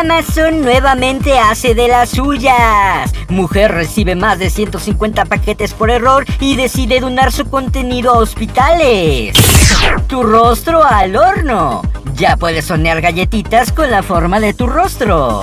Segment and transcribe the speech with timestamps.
[0.00, 3.12] Amazon nuevamente hace de las suyas.
[3.28, 9.36] Mujer recibe más de 150 paquetes por error y decide donar su contenido a hospitales.
[10.06, 11.82] Tu rostro al horno.
[12.14, 15.42] Ya puedes hornear galletitas con la forma de tu rostro.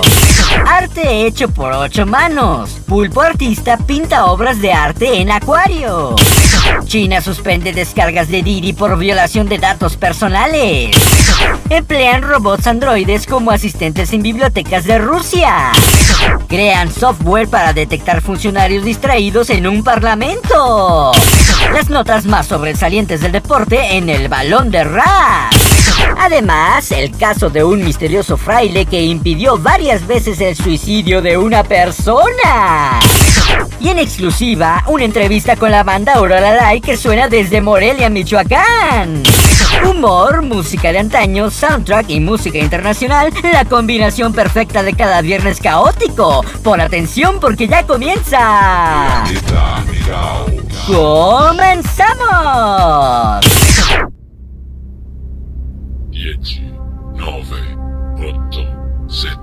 [0.66, 2.80] Arte hecho por ocho manos.
[2.84, 6.16] Pulpo artista pinta obras de arte en acuario.
[6.84, 10.96] China suspende descargas de Didi por violación de datos personales.
[11.70, 15.70] Emplean robots androides como asistentes en bibliotecas de Rusia.
[16.48, 21.12] Crean software para detectar funcionarios distraídos en un parlamento.
[21.72, 25.52] Las notas más sobresalientes del deporte en el balón de rap.
[26.18, 31.62] Además, el caso de un misterioso fraile que impidió varias veces el suicidio de una
[31.64, 33.00] persona.
[33.80, 39.22] Y en exclusiva, una entrevista con la banda Aurora Light que suena desde Morelia, Michoacán.
[39.84, 46.44] Humor, música de antaño, soundtrack y música internacional, la combinación perfecta de cada viernes caótico.
[46.64, 49.24] Por atención porque ya comienza.
[50.86, 52.18] ¡Comenzamos!
[56.10, 56.62] 10,
[57.14, 57.44] 9,
[58.18, 58.60] 8,
[59.08, 59.38] 7,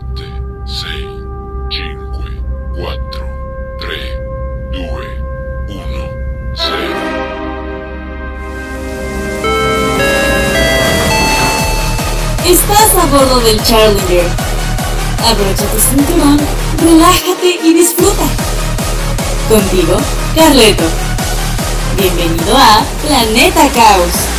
[0.66, 0.90] 6,
[1.70, 2.26] 5,
[2.76, 3.25] 4, 3, 2, 1, 0.
[12.46, 14.28] Estás a bordo del Challenger.
[15.26, 16.40] Abrocha tu cinturón,
[16.84, 18.24] relájate y disfruta.
[19.48, 19.96] Contigo,
[20.36, 20.84] Carleto.
[21.98, 24.35] Bienvenido a Planeta Caos.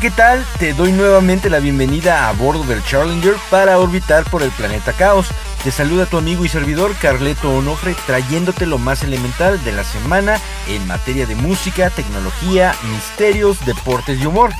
[0.00, 0.46] ¿Qué tal?
[0.58, 5.28] Te doy nuevamente la bienvenida a bordo del Challenger para orbitar por el planeta Caos.
[5.62, 10.38] Te saluda tu amigo y servidor Carleto Onofre trayéndote lo más elemental de la semana
[10.68, 14.52] en materia de música, tecnología, misterios, deportes y humor.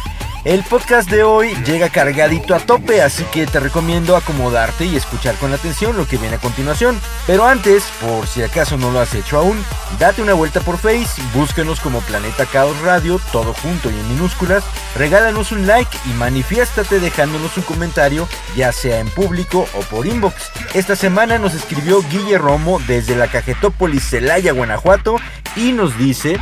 [0.42, 5.34] El podcast de hoy llega cargadito a tope, así que te recomiendo acomodarte y escuchar
[5.34, 6.98] con atención lo que viene a continuación.
[7.26, 9.62] Pero antes, por si acaso no lo has hecho aún,
[9.98, 14.64] date una vuelta por Face, búscanos como Planeta Caos Radio, todo junto y en minúsculas,
[14.96, 20.50] regálanos un like y manifiéstate dejándonos un comentario, ya sea en público o por inbox.
[20.72, 25.16] Esta semana nos escribió Guille Romo desde la Cajetópolis Celaya, Guanajuato,
[25.54, 26.38] y nos dice...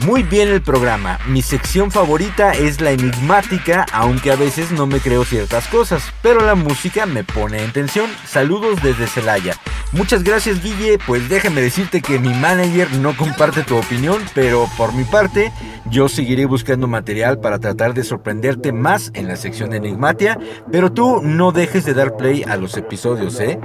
[0.00, 1.18] Muy bien el programa.
[1.28, 6.40] Mi sección favorita es la enigmática, aunque a veces no me creo ciertas cosas, pero
[6.40, 8.10] la música me pone en tensión.
[8.26, 9.54] Saludos desde Celaya.
[9.92, 14.94] Muchas gracias Guille, pues déjame decirte que mi manager no comparte tu opinión, pero por
[14.94, 15.52] mi parte
[15.84, 20.38] yo seguiré buscando material para tratar de sorprenderte más en la sección de enigmatia,
[20.72, 23.60] pero tú no dejes de dar play a los episodios, ¿eh?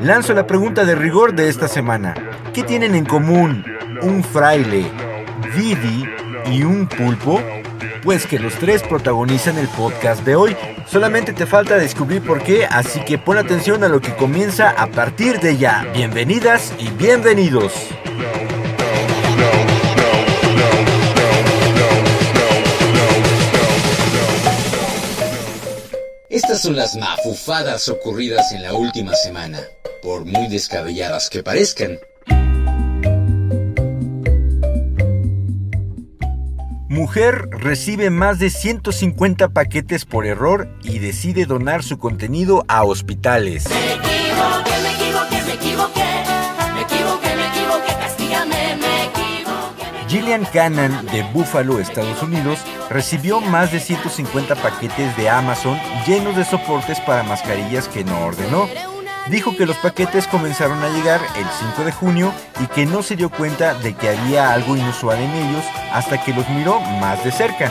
[0.00, 2.14] Lanzo la pregunta de rigor de esta semana.
[2.52, 3.64] ¿Qué tienen en común
[4.02, 5.07] un fraile?
[5.54, 6.04] Didi
[6.50, 7.42] y un pulpo?
[8.02, 10.56] Pues que los tres protagonizan el podcast de hoy.
[10.86, 14.86] Solamente te falta descubrir por qué, así que pon atención a lo que comienza a
[14.88, 15.86] partir de ya.
[15.94, 17.72] Bienvenidas y bienvenidos.
[26.30, 29.60] Estas son las mafufadas ocurridas en la última semana,
[30.02, 31.98] por muy descabelladas que parezcan.
[36.88, 43.68] Mujer recibe más de 150 paquetes por error y decide donar su contenido a hospitales.
[43.68, 46.00] Me equivoqué, me equivoqué, me equivoqué.
[46.74, 50.08] Me equivoqué, me equivoqué, castígame, me equivoqué.
[50.08, 56.46] Gillian Cannon de Buffalo, Estados Unidos, recibió más de 150 paquetes de Amazon llenos de
[56.46, 58.66] soportes para mascarillas que no ordenó.
[59.30, 61.44] Dijo que los paquetes comenzaron a llegar el
[61.76, 65.30] 5 de junio y que no se dio cuenta de que había algo inusual en
[65.30, 67.70] ellos hasta que los miró más de cerca.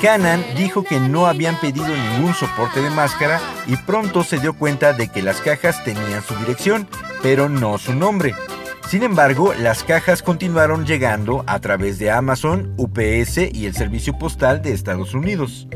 [0.00, 4.94] Canan dijo que no habían pedido ningún soporte de máscara y pronto se dio cuenta
[4.94, 6.88] de que las cajas tenían su dirección,
[7.22, 8.34] pero no su nombre.
[8.88, 14.62] Sin embargo, las cajas continuaron llegando a través de Amazon, UPS y el Servicio Postal
[14.62, 15.68] de Estados Unidos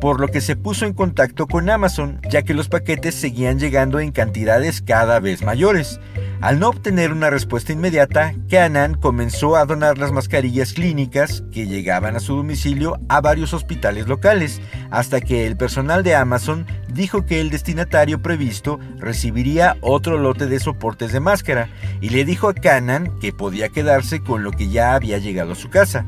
[0.00, 4.00] por lo que se puso en contacto con Amazon, ya que los paquetes seguían llegando
[4.00, 6.00] en cantidades cada vez mayores.
[6.40, 12.16] Al no obtener una respuesta inmediata, Canan comenzó a donar las mascarillas clínicas que llegaban
[12.16, 17.42] a su domicilio a varios hospitales locales, hasta que el personal de Amazon dijo que
[17.42, 21.68] el destinatario previsto recibiría otro lote de soportes de máscara
[22.00, 25.56] y le dijo a Canan que podía quedarse con lo que ya había llegado a
[25.56, 26.06] su casa.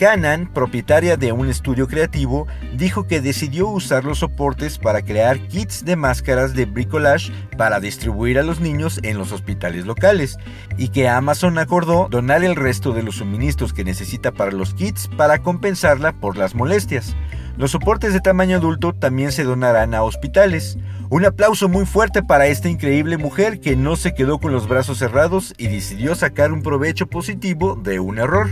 [0.00, 5.84] Canan, propietaria de un estudio creativo, dijo que decidió usar los soportes para crear kits
[5.84, 10.38] de máscaras de bricolage para distribuir a los niños en los hospitales locales
[10.78, 15.06] y que Amazon acordó donar el resto de los suministros que necesita para los kits
[15.18, 17.14] para compensarla por las molestias.
[17.58, 20.78] Los soportes de tamaño adulto también se donarán a hospitales.
[21.10, 24.96] Un aplauso muy fuerte para esta increíble mujer que no se quedó con los brazos
[24.96, 28.48] cerrados y decidió sacar un provecho positivo de un error.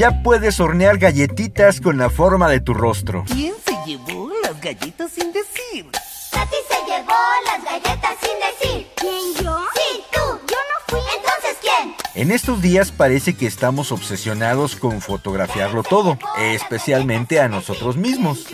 [0.00, 3.22] Ya puedes hornear galletitas con la forma de tu rostro.
[3.26, 5.90] ¿Quién se llevó las galletas sin decir?
[6.30, 7.12] Tati se llevó
[7.44, 8.32] las galletas sin
[8.70, 8.86] decir.
[8.96, 9.58] ¿Quién yo?
[9.74, 10.20] Sí, tú.
[10.48, 11.00] Yo no fui.
[11.18, 11.94] Entonces, ¿quién?
[12.14, 18.46] En estos días parece que estamos obsesionados con fotografiarlo todo, especialmente a nosotros mismos.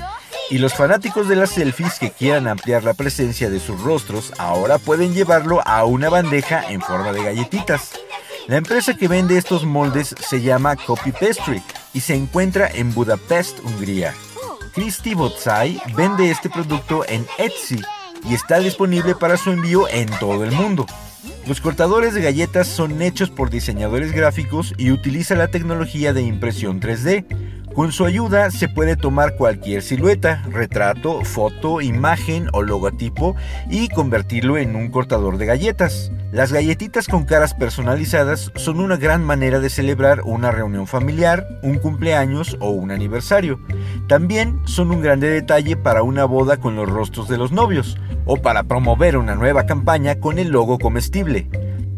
[0.50, 4.78] Y los fanáticos de las selfies que quieran ampliar la presencia de sus rostros ahora
[4.78, 7.92] pueden llevarlo a una bandeja en forma de galletitas.
[8.48, 11.60] La empresa que vende estos moldes se llama Copy Pastry
[11.92, 14.14] y se encuentra en Budapest, Hungría.
[14.72, 17.82] Christy Botzai vende este producto en Etsy
[18.28, 20.86] y está disponible para su envío en todo el mundo.
[21.48, 26.80] Los cortadores de galletas son hechos por diseñadores gráficos y utiliza la tecnología de impresión
[26.80, 27.24] 3D
[27.76, 33.36] con su ayuda se puede tomar cualquier silueta, retrato, foto, imagen o logotipo
[33.70, 36.10] y convertirlo en un cortador de galletas.
[36.32, 41.78] Las galletitas con caras personalizadas son una gran manera de celebrar una reunión familiar, un
[41.78, 43.60] cumpleaños o un aniversario.
[44.08, 48.38] También son un grande detalle para una boda con los rostros de los novios o
[48.38, 51.46] para promover una nueva campaña con el logo comestible.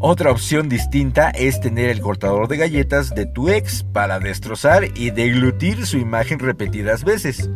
[0.01, 5.11] Otra opción distinta es tener el cortador de galletas de tu ex para destrozar y
[5.11, 7.51] deglutir su imagen repetidas veces.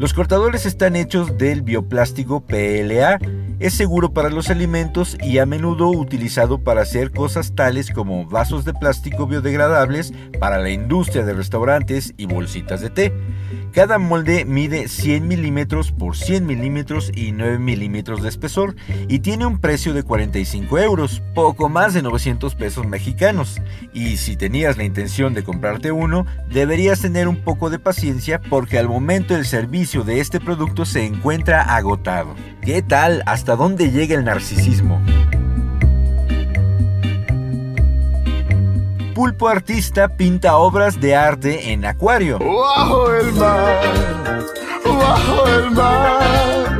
[0.00, 3.18] Los cortadores están hechos del bioplástico PLA,
[3.58, 8.64] es seguro para los alimentos y a menudo utilizado para hacer cosas tales como vasos
[8.64, 13.12] de plástico biodegradables para la industria de restaurantes y bolsitas de té.
[13.72, 18.74] Cada molde mide 100 milímetros por 100 milímetros y 9 milímetros de espesor
[19.06, 23.60] y tiene un precio de 45 euros, poco más de 900 pesos mexicanos.
[23.92, 28.78] Y si tenías la intención de comprarte uno, deberías tener un poco de paciencia porque
[28.78, 32.36] al momento el servicio de este producto se encuentra agotado.
[32.62, 33.24] ¿Qué tal?
[33.26, 35.02] ¿Hasta dónde llega el narcisismo?
[39.16, 42.38] Pulpo Artista pinta obras de arte en acuario.
[42.38, 44.46] Bajo el mar,
[44.84, 46.79] bajo el mar.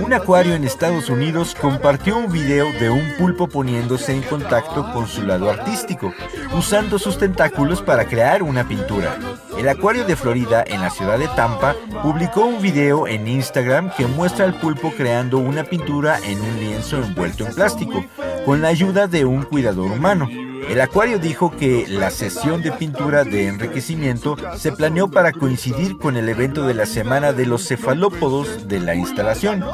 [0.00, 5.08] Un acuario en Estados Unidos compartió un video de un pulpo poniéndose en contacto con
[5.08, 6.12] su lado artístico,
[6.56, 9.18] usando sus tentáculos para crear una pintura.
[9.58, 14.06] El acuario de Florida, en la ciudad de Tampa, publicó un video en Instagram que
[14.06, 18.04] muestra al pulpo creando una pintura en un lienzo envuelto en plástico,
[18.44, 20.28] con la ayuda de un cuidador humano.
[20.68, 26.16] El acuario dijo que la sesión de pintura de enriquecimiento se planeó para coincidir con
[26.16, 29.64] el evento de la Semana de los Cefalópodos de la instalación.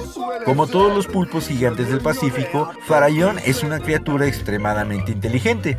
[0.45, 5.79] Como todos los pulpos gigantes del Pacífico, Farallón es una criatura extremadamente inteligente.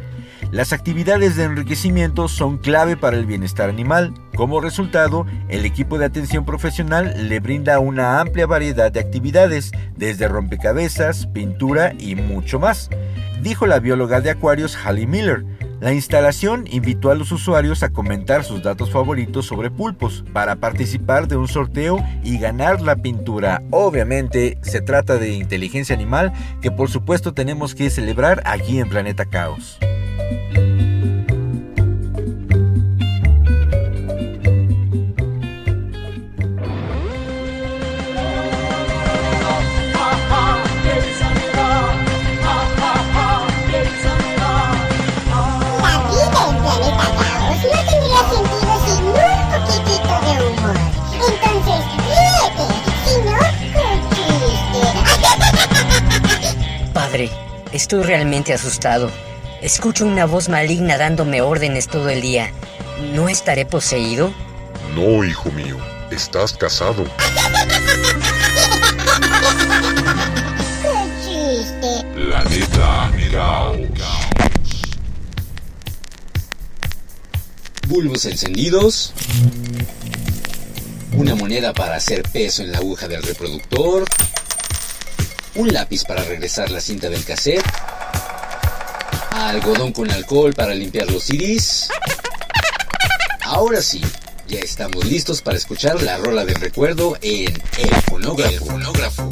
[0.52, 4.14] Las actividades de enriquecimiento son clave para el bienestar animal.
[4.36, 10.28] Como resultado, el equipo de atención profesional le brinda una amplia variedad de actividades, desde
[10.28, 12.90] rompecabezas, pintura y mucho más
[13.42, 15.44] dijo la bióloga de acuarios Hallie Miller.
[15.82, 21.28] La instalación invitó a los usuarios a comentar sus datos favoritos sobre pulpos para participar
[21.28, 23.64] de un sorteo y ganar la pintura.
[23.72, 29.26] Obviamente se trata de inteligencia animal que por supuesto tenemos que celebrar aquí en Planeta
[29.26, 29.80] Caos.
[57.82, 59.10] Estoy realmente asustado.
[59.64, 62.52] Escucho una voz maligna dándome órdenes todo el día.
[63.16, 64.32] ¿No estaré poseído?
[64.94, 65.78] No, hijo mío.
[66.12, 67.06] Estás casado.
[70.84, 72.06] ¡Qué chiste!
[72.14, 73.12] Planeta
[77.88, 79.12] Bulbos encendidos.
[81.14, 84.06] Una moneda para hacer peso en la aguja del reproductor.
[85.56, 87.66] Un lápiz para regresar la cinta del cassette.
[89.32, 91.90] Algodón con alcohol para limpiar los CDs.
[93.44, 94.02] Ahora sí,
[94.48, 99.30] ya estamos listos para escuchar la rola del recuerdo en El Fonógrafo.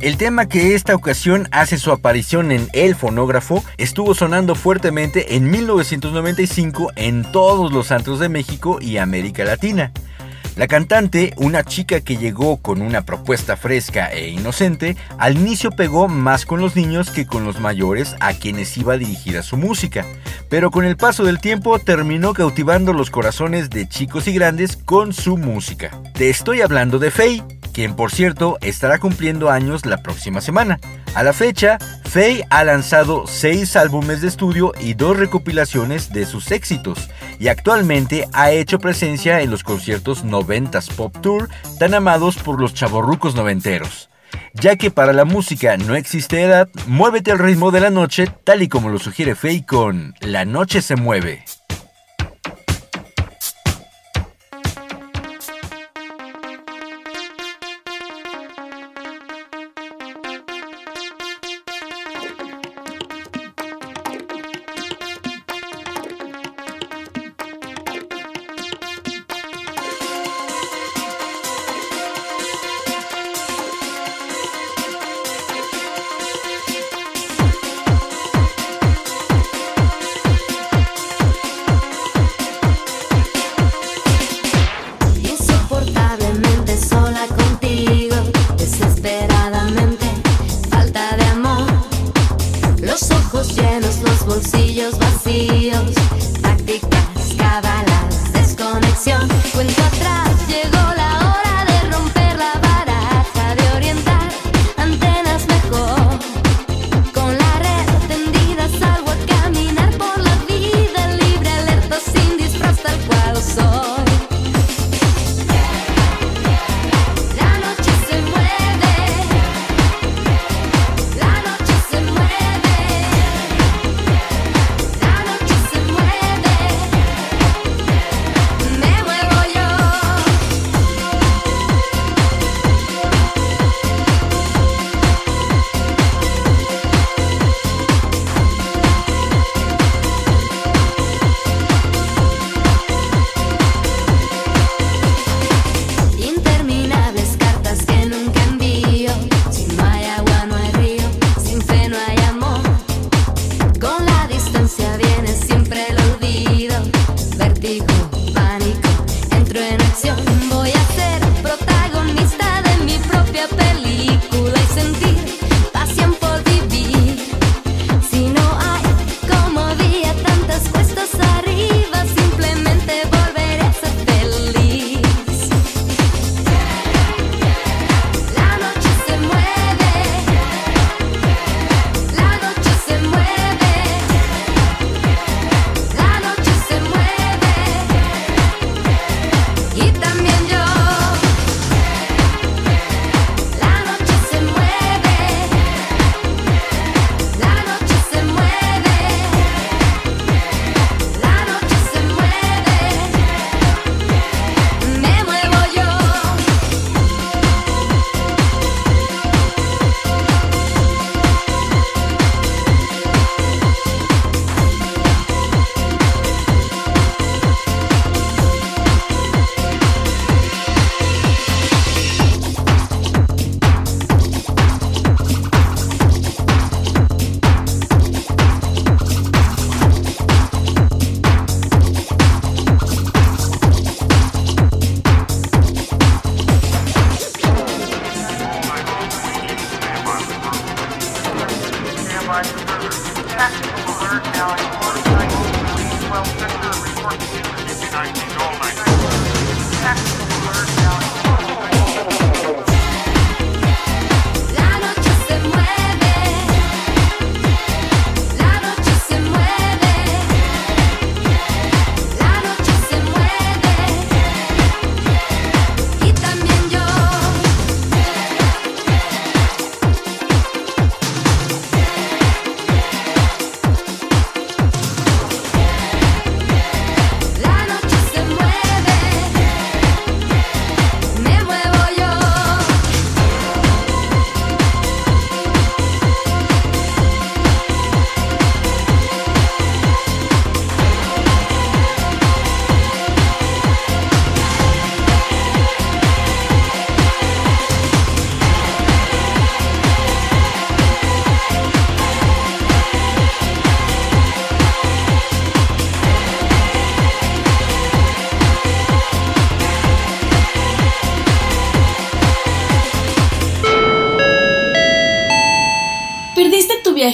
[0.00, 5.50] El tema que esta ocasión hace su aparición en El Fonógrafo estuvo sonando fuertemente en
[5.50, 9.92] 1995 en todos los santos de México y América Latina.
[10.56, 16.06] La cantante, una chica que llegó con una propuesta fresca e inocente, al inicio pegó
[16.06, 20.06] más con los niños que con los mayores a quienes iba dirigida su música,
[20.48, 25.12] pero con el paso del tiempo terminó cautivando los corazones de chicos y grandes con
[25.12, 25.90] su música.
[26.12, 27.42] Te estoy hablando de Faye,
[27.74, 30.80] quien por cierto estará cumpliendo años la próxima semana.
[31.14, 36.50] A la fecha, Faye ha lanzado 6 álbumes de estudio y dos recopilaciones de sus
[36.52, 42.60] éxitos, y actualmente ha hecho presencia en los conciertos 90s Pop Tour tan amados por
[42.60, 44.08] los chavorrucos noventeros.
[44.54, 48.62] Ya que para la música no existe edad, muévete al ritmo de la noche tal
[48.62, 51.44] y como lo sugiere Faye con La noche se mueve.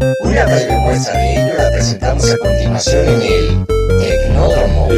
[0.00, 3.66] Una breve de ello la presentamos a continuación en el
[3.98, 4.88] Tecnódromo.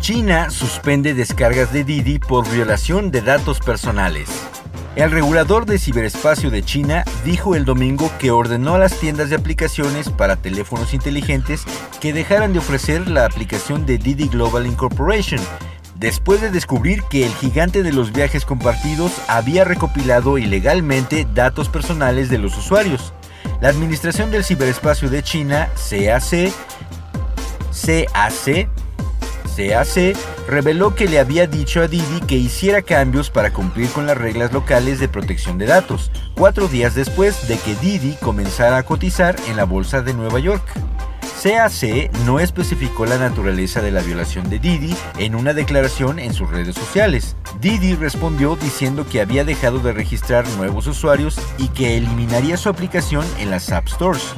[0.00, 4.28] China suspende descargas de Didi por violación de datos personales.
[4.96, 9.36] El regulador de ciberespacio de China dijo el domingo que ordenó a las tiendas de
[9.36, 11.64] aplicaciones para teléfonos inteligentes
[12.00, 15.40] que dejaran de ofrecer la aplicación de Didi Global Incorporation,
[15.98, 22.28] después de descubrir que el gigante de los viajes compartidos había recopilado ilegalmente datos personales
[22.28, 23.12] de los usuarios.
[23.60, 26.52] La Administración del Ciberespacio de China, CAC,
[27.84, 28.68] CAC,
[29.56, 30.16] CAC
[30.48, 34.52] reveló que le había dicho a Didi que hiciera cambios para cumplir con las reglas
[34.52, 39.56] locales de protección de datos, cuatro días después de que Didi comenzara a cotizar en
[39.56, 40.62] la Bolsa de Nueva York.
[41.42, 46.50] CAC no especificó la naturaleza de la violación de Didi en una declaración en sus
[46.50, 47.36] redes sociales.
[47.60, 53.24] Didi respondió diciendo que había dejado de registrar nuevos usuarios y que eliminaría su aplicación
[53.38, 54.32] en las App Stores.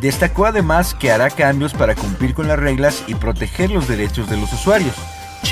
[0.00, 4.36] Destacó además que hará cambios para cumplir con las reglas y proteger los derechos de
[4.36, 4.96] los usuarios.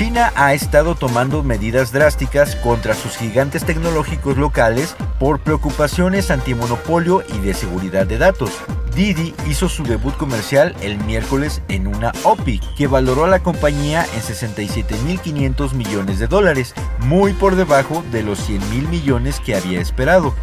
[0.01, 7.37] China ha estado tomando medidas drásticas contra sus gigantes tecnológicos locales por preocupaciones antimonopolio y
[7.37, 8.49] de seguridad de datos.
[8.95, 14.07] Didi hizo su debut comercial el miércoles en una OPI que valoró a la compañía
[14.15, 19.79] en 67.500 millones de dólares, muy por debajo de los 100 mil millones que había
[19.79, 20.33] esperado.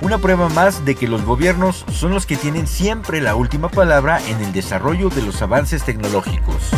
[0.00, 4.22] Una prueba más de que los gobiernos son los que tienen siempre la última palabra
[4.26, 6.70] en el desarrollo de los avances tecnológicos.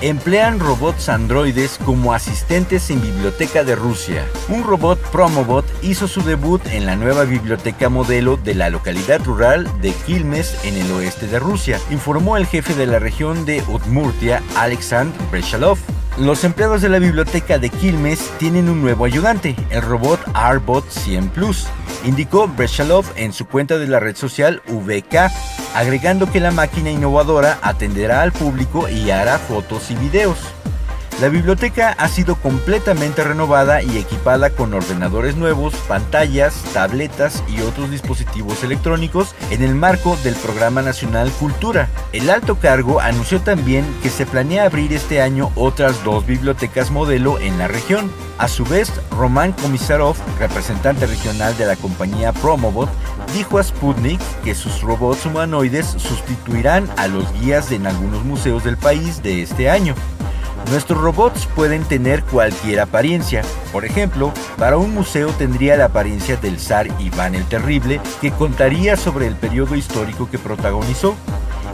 [0.00, 4.24] Emplean robots androides como asistentes en biblioteca de Rusia.
[4.48, 9.68] Un robot Promobot hizo su debut en la nueva biblioteca modelo de la localidad rural
[9.80, 14.40] de Quilmes en el oeste de Rusia, informó el jefe de la región de Udmurtia,
[14.56, 15.78] Alexandr Brechalov.
[16.16, 21.28] Los empleados de la biblioteca de Quilmes tienen un nuevo ayudante, el robot Arbot 100
[21.30, 21.66] Plus,
[22.04, 25.30] indicó Brechalov en su cuenta de la red social VK,
[25.74, 30.38] agregando que la máquina innovadora atenderá al público y hará fotos y videos.
[31.20, 37.90] La biblioteca ha sido completamente renovada y equipada con ordenadores nuevos, pantallas, tabletas y otros
[37.90, 41.88] dispositivos electrónicos en el marco del Programa Nacional Cultura.
[42.12, 47.40] El alto cargo anunció también que se planea abrir este año otras dos bibliotecas modelo
[47.40, 48.12] en la región.
[48.38, 52.88] A su vez, Roman Komisarov, representante regional de la compañía Promobot,
[53.34, 58.76] dijo a Sputnik que sus robots humanoides sustituirán a los guías en algunos museos del
[58.76, 59.96] país de este año.
[60.70, 63.42] Nuestros robots pueden tener cualquier apariencia.
[63.72, 68.96] Por ejemplo, para un museo tendría la apariencia del zar Iván el Terrible, que contaría
[68.96, 71.14] sobre el periodo histórico que protagonizó.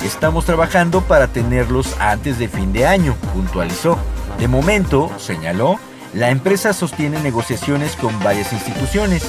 [0.04, 3.98] Estamos trabajando para tenerlos antes de fin de año, puntualizó.
[4.38, 5.80] De momento, señaló,
[6.12, 9.24] la empresa sostiene negociaciones con varias instituciones.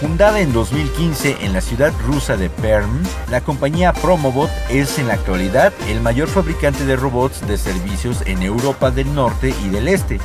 [0.00, 5.14] Fundada en 2015 en la ciudad rusa de Perm, la compañía Promobot es en la
[5.14, 10.20] actualidad el mayor fabricante de robots de servicios en Europa del Norte y del Este.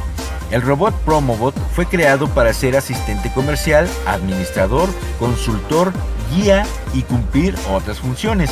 [0.51, 5.93] El robot Promobot fue creado para ser asistente comercial, administrador, consultor,
[6.35, 8.51] guía y cumplir otras funciones.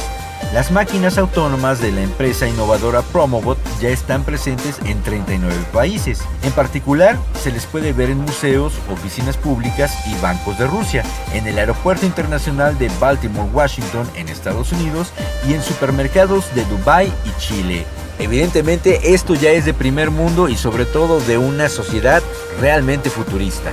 [0.53, 6.21] Las máquinas autónomas de la empresa innovadora Promobot ya están presentes en 39 países.
[6.41, 11.45] En particular, se les puede ver en museos, oficinas públicas y bancos de Rusia, en
[11.45, 15.13] el Aeropuerto Internacional de Baltimore, Washington, en Estados Unidos,
[15.47, 17.85] y en supermercados de Dubái y Chile.
[18.17, 22.23] Evidentemente, esto ya es de primer mundo y sobre todo de una sociedad
[22.59, 23.71] realmente futurista.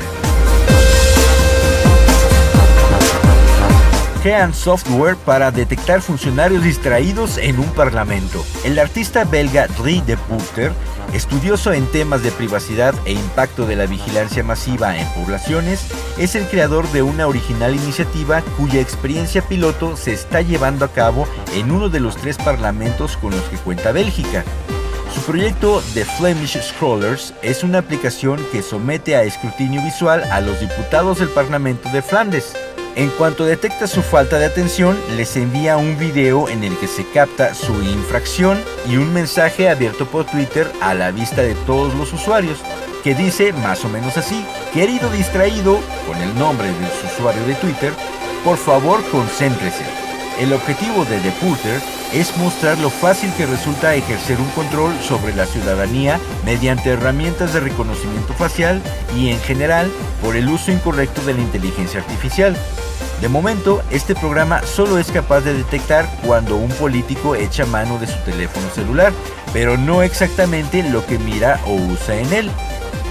[4.27, 8.45] Crean software para detectar funcionarios distraídos en un parlamento.
[8.65, 10.73] El artista belga Drie de Putter,
[11.13, 15.87] estudioso en temas de privacidad e impacto de la vigilancia masiva en poblaciones,
[16.19, 21.29] es el creador de una original iniciativa cuya experiencia piloto se está llevando a cabo
[21.55, 24.43] en uno de los tres parlamentos con los que cuenta Bélgica.
[25.15, 30.59] Su proyecto The Flemish Scrollers es una aplicación que somete a escrutinio visual a los
[30.59, 32.55] diputados del Parlamento de Flandes.
[32.97, 37.05] En cuanto detecta su falta de atención, les envía un video en el que se
[37.05, 42.15] capta su infracción y un mensaje abierto por Twitter a la vista de todos los
[42.15, 42.59] usuarios,
[43.05, 47.55] que dice más o menos así, querido distraído, con el nombre de su usuario de
[47.57, 47.93] Twitter,
[48.43, 50.06] por favor concéntrese.
[50.39, 51.81] El objetivo de The Pooter
[52.13, 57.61] es mostrar lo fácil que resulta ejercer un control sobre la ciudadanía mediante herramientas de
[57.61, 58.83] reconocimiento facial
[59.17, 59.91] y en general
[60.23, 62.55] por el uso incorrecto de la inteligencia artificial.
[63.23, 68.07] De momento, este programa solo es capaz de detectar cuando un político echa mano de
[68.07, 69.15] su teléfono celular,
[69.55, 72.51] pero no exactamente lo que mira o usa en él.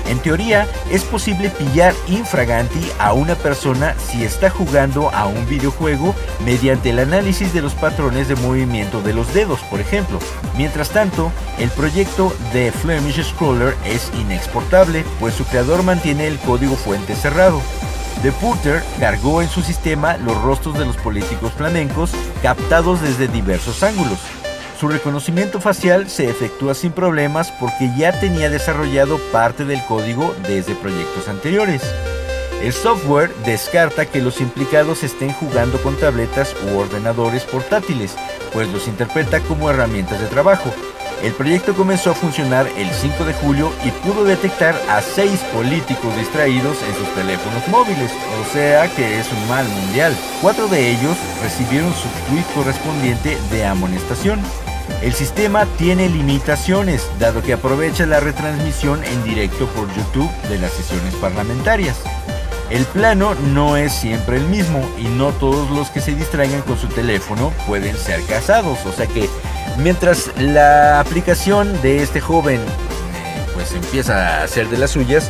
[0.07, 6.15] En teoría, es posible pillar infraganti a una persona si está jugando a un videojuego
[6.45, 10.19] mediante el análisis de los patrones de movimiento de los dedos, por ejemplo.
[10.57, 16.75] Mientras tanto, el proyecto de Flemish Scroller es inexportable, pues su creador mantiene el código
[16.75, 17.61] fuente cerrado.
[18.21, 23.83] The Pooter cargó en su sistema los rostros de los políticos flamencos captados desde diversos
[23.83, 24.19] ángulos.
[24.79, 30.75] Su reconocimiento facial se efectúa sin problemas porque ya tenía desarrollado parte del código desde
[30.75, 31.81] proyectos anteriores.
[32.61, 38.15] El software descarta que los implicados estén jugando con tabletas u ordenadores portátiles,
[38.51, 40.73] pues los interpreta como herramientas de trabajo.
[41.25, 46.15] El proyecto comenzó a funcionar el 5 de julio y pudo detectar a seis políticos
[46.15, 50.15] distraídos en sus teléfonos móviles, o sea que es un mal mundial.
[50.39, 54.39] Cuatro de ellos recibieron su tweet correspondiente de amonestación.
[55.01, 60.73] El sistema tiene limitaciones, dado que aprovecha la retransmisión en directo por YouTube de las
[60.73, 61.97] sesiones parlamentarias.
[62.69, 66.77] El plano no es siempre el mismo y no todos los que se distraigan con
[66.77, 69.27] su teléfono pueden ser casados, o sea que
[69.77, 75.29] mientras la aplicación de este joven eh, pues empieza a hacer de las suyas,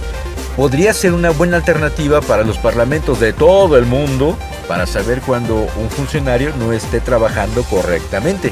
[0.56, 5.56] podría ser una buena alternativa para los parlamentos de todo el mundo para saber cuando
[5.56, 8.52] un funcionario no esté trabajando correctamente.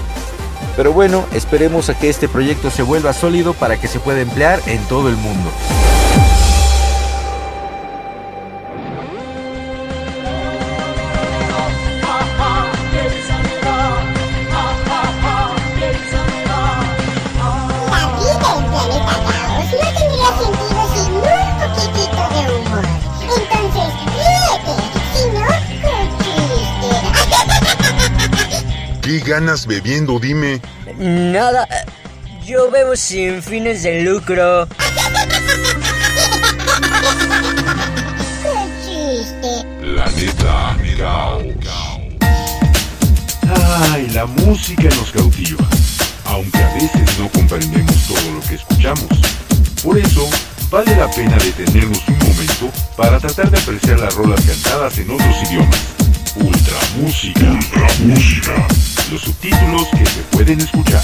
[0.76, 4.60] Pero bueno, esperemos a que este proyecto se vuelva sólido para que se pueda emplear
[4.66, 5.52] en todo el mundo.
[29.44, 30.62] Ganas bebiendo, dime?
[30.98, 31.68] Nada,
[32.46, 34.70] yo bebo sin fines de lucro.
[38.42, 39.66] Qué chiste.
[39.82, 41.44] Planeta Caos.
[43.92, 45.68] Ay, la música nos cautiva,
[46.26, 49.10] aunque a veces no comprendemos todo lo que escuchamos.
[49.84, 50.30] Por eso,
[50.72, 55.36] vale la pena detenernos un momento para tratar de apreciar las rolas cantadas en otros
[55.50, 55.82] idiomas.
[56.38, 57.52] Ultra música.
[57.52, 58.68] Ultra música.
[59.12, 61.02] Los subtítulos que se pueden escuchar.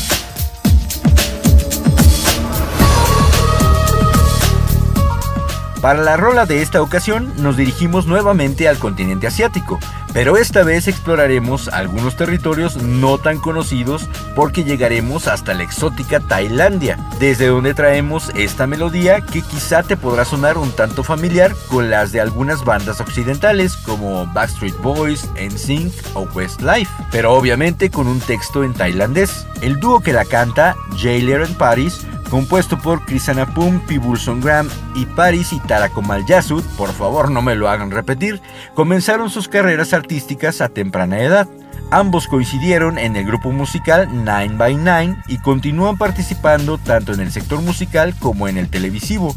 [5.82, 9.80] Para la rola de esta ocasión nos dirigimos nuevamente al continente asiático,
[10.14, 16.98] pero esta vez exploraremos algunos territorios no tan conocidos porque llegaremos hasta la exótica Tailandia,
[17.20, 22.12] desde donde traemos esta melodía que quizá te podrá sonar un tanto familiar con las
[22.12, 28.64] de algunas bandas occidentales como Backstreet Boys, NSYNC o Westlife, pero obviamente con un texto
[28.64, 29.46] en tailandés.
[29.62, 35.60] El dúo que la canta, Jailer and Paris, compuesto por Krisanapum Pibulsongram y Paris y
[35.60, 38.42] Tarakomal Yasud, por favor no me lo hagan repetir,
[38.74, 41.48] comenzaron sus carreras artísticas a temprana edad.
[41.92, 47.32] Ambos coincidieron en el grupo musical Nine by Nine y continúan participando tanto en el
[47.32, 49.36] sector musical como en el televisivo.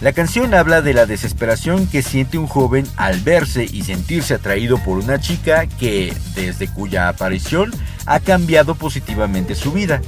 [0.00, 4.76] La canción habla de la desesperación que siente un joven al verse y sentirse atraído
[4.78, 7.70] por una chica que, desde cuya aparición,
[8.06, 10.02] ha cambiado positivamente su vida.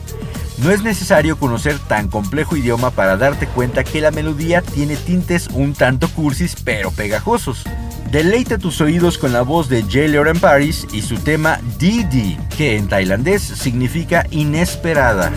[0.59, 5.49] No es necesario conocer tan complejo idioma para darte cuenta que la melodía tiene tintes
[5.53, 7.64] un tanto cursis pero pegajosos.
[8.11, 12.77] Deleita tus oídos con la voz de Jailer en Paris y su tema Didi, que
[12.77, 15.31] en tailandés significa inesperada.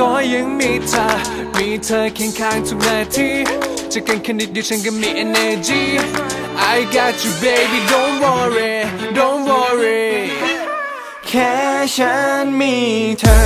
[0.00, 1.06] ก็ยังมีเธอ
[1.56, 3.28] มีเธอเคียงข้างทุกนาที
[3.92, 5.82] จะกันแค่นิดเดียวฉันก็มี energy
[6.74, 8.74] I got you baby don't worry
[9.18, 10.06] don't worry
[11.26, 11.52] แค่
[11.94, 12.74] ฉันมี
[13.20, 13.38] เธอ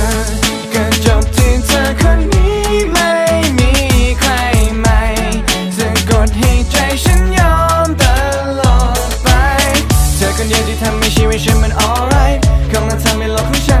[0.73, 3.11] ก็จบที่เธอคนนี้ไม่
[3.57, 3.71] มี
[4.19, 4.31] ใคร
[4.79, 5.01] ใหม่
[5.75, 8.03] จะกดให้ใจฉันยอมต
[8.59, 9.27] ลอดไป
[10.15, 13.77] เธอคนเดียวที่ทำให้ชีวิตฉันมัน alright เข้ามาทำให้โลกของฉั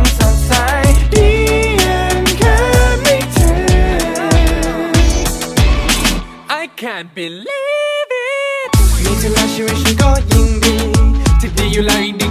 [7.03, 8.77] believe it.
[9.03, 11.39] Me to lash wish, you got yingy.
[11.41, 12.30] Today you're lying.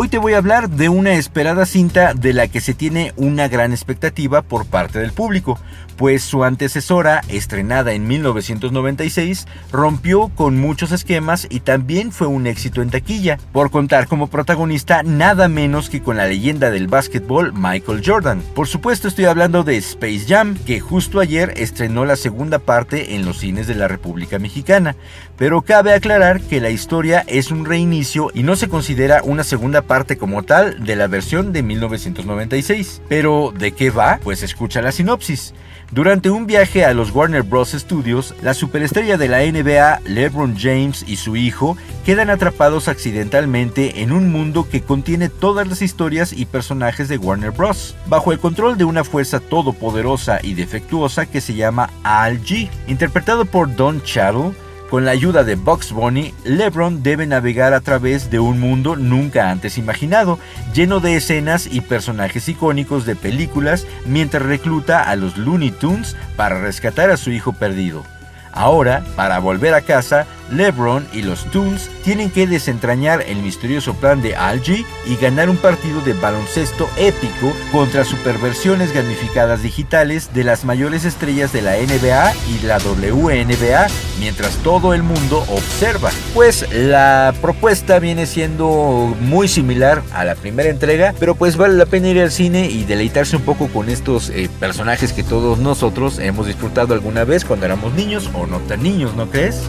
[0.00, 3.48] Hoy te voy a hablar de una esperada cinta de la que se tiene una
[3.48, 5.58] gran expectativa por parte del público,
[5.96, 12.80] pues su antecesora, estrenada en 1996, rompió con muchos esquemas y también fue un éxito
[12.80, 18.02] en taquilla, por contar como protagonista nada menos que con la leyenda del básquetbol Michael
[18.06, 18.40] Jordan.
[18.54, 23.24] Por supuesto estoy hablando de Space Jam, que justo ayer estrenó la segunda parte en
[23.24, 24.94] los cines de la República Mexicana,
[25.38, 29.82] pero cabe aclarar que la historia es un reinicio y no se considera una segunda
[29.82, 33.02] parte como tal de la versión de 1996.
[33.08, 34.18] Pero, ¿de qué va?
[34.22, 35.54] Pues escucha la sinopsis.
[35.90, 37.70] Durante un viaje a los Warner Bros.
[37.70, 44.12] Studios, la superestrella de la NBA, LeBron James y su hijo quedan atrapados accidentalmente en
[44.12, 47.96] un mundo que contiene todas las historias y personajes de Warner Bros.
[48.06, 52.68] bajo el control de una fuerza todopoderosa y defectuosa que se llama Al G.
[52.86, 54.52] Interpretado por Don Cheadle,
[54.88, 59.50] con la ayuda de Bugs Bunny, LeBron debe navegar a través de un mundo nunca
[59.50, 60.38] antes imaginado,
[60.74, 66.60] lleno de escenas y personajes icónicos de películas mientras recluta a los Looney Tunes para
[66.60, 68.04] rescatar a su hijo perdido.
[68.52, 74.22] Ahora, para volver a casa, LeBron y los Toons tienen que desentrañar el misterioso plan
[74.22, 80.64] de Algie y ganar un partido de baloncesto épico contra superversiones gamificadas digitales de las
[80.64, 83.86] mayores estrellas de la NBA y la WNBA,
[84.18, 86.10] mientras todo el mundo observa.
[86.34, 91.86] Pues la propuesta viene siendo muy similar a la primera entrega, pero pues vale la
[91.86, 96.18] pena ir al cine y deleitarse un poco con estos eh, personajes que todos nosotros
[96.18, 99.62] hemos disfrutado alguna vez cuando éramos niños o no tan niños, ¿no crees?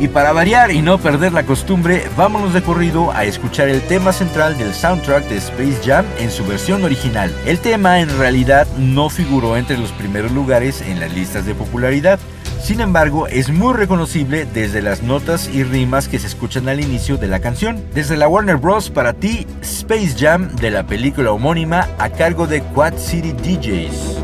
[0.00, 4.12] Y para variar y no perder la costumbre, vámonos de corrido a escuchar el tema
[4.12, 7.34] central del soundtrack de Space Jam en su versión original.
[7.46, 12.18] El tema en realidad no figuró entre los primeros lugares en las listas de popularidad,
[12.64, 17.18] sin embargo, es muy reconocible desde las notas y rimas que se escuchan al inicio
[17.18, 17.84] de la canción.
[17.92, 18.88] Desde la Warner Bros.
[18.88, 24.23] para ti, Space Jam de la película homónima a cargo de Quad City DJs.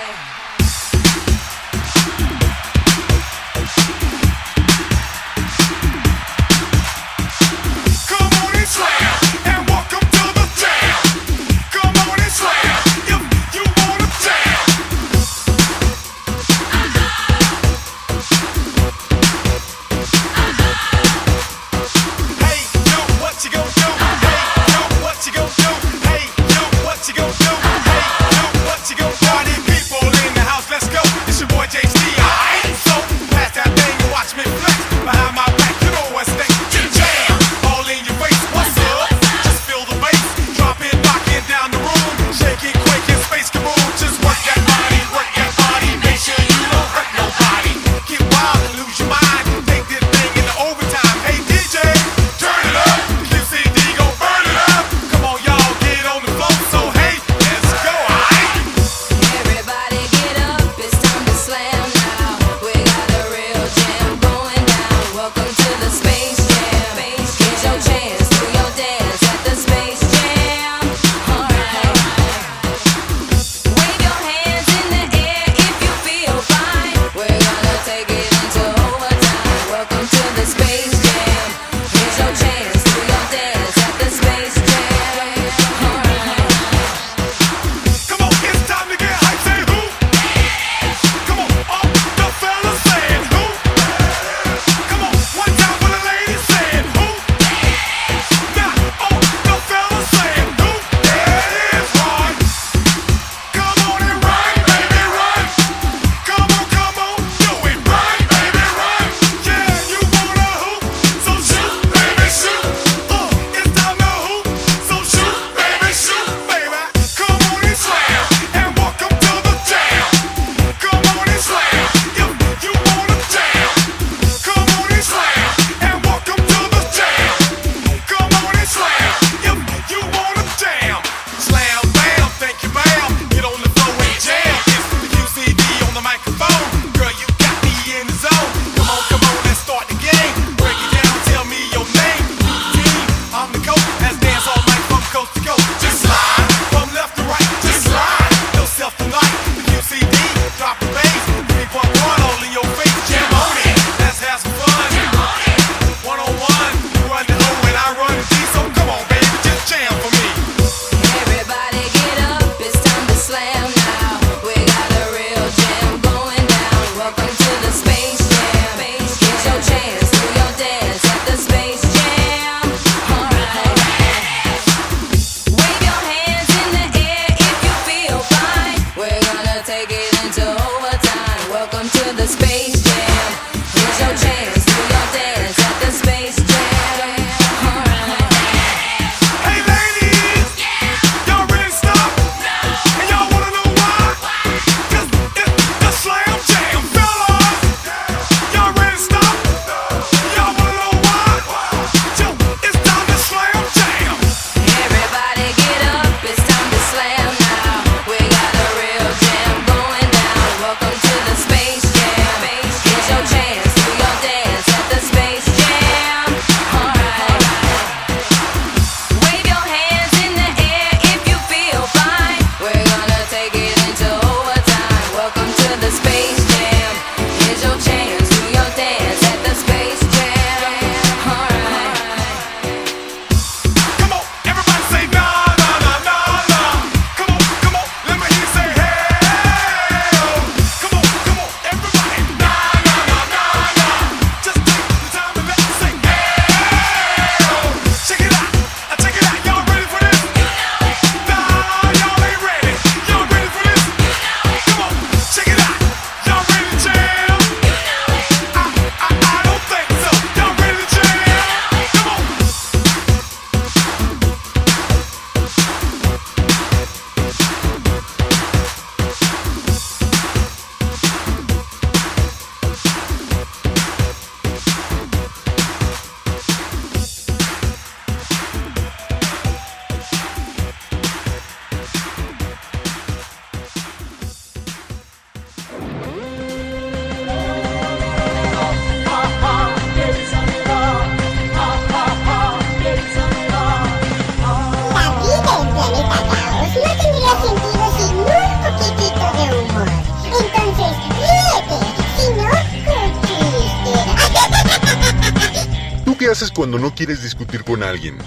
[306.71, 308.17] Cuando no quieres discutir con alguien?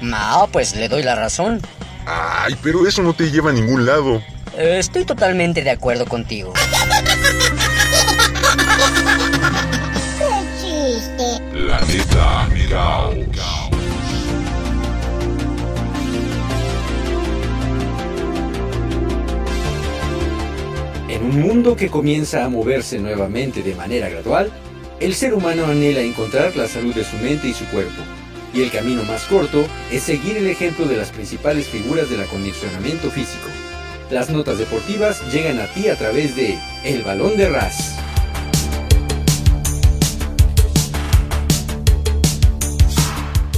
[0.00, 1.60] No, pues le doy la razón.
[2.04, 4.20] Ay, pero eso no te lleva a ningún lado.
[4.56, 6.52] Eh, Estoy totalmente de acuerdo contigo.
[6.52, 6.64] ¡Qué
[10.60, 11.40] chiste!
[11.52, 13.14] Planeta Caos.
[21.08, 24.50] En un mundo que comienza a moverse nuevamente de manera gradual,
[25.02, 28.00] el ser humano anhela encontrar la salud de su mente y su cuerpo.
[28.54, 33.10] Y el camino más corto es seguir el ejemplo de las principales figuras del acondicionamiento
[33.10, 33.48] físico.
[34.10, 37.96] Las notas deportivas llegan a ti a través de El Balón de Ras.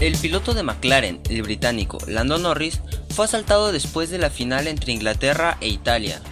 [0.01, 2.80] El piloto de McLaren, el británico Lando Norris,
[3.11, 6.22] fue asaltado después de la final entre Inglaterra e Italia.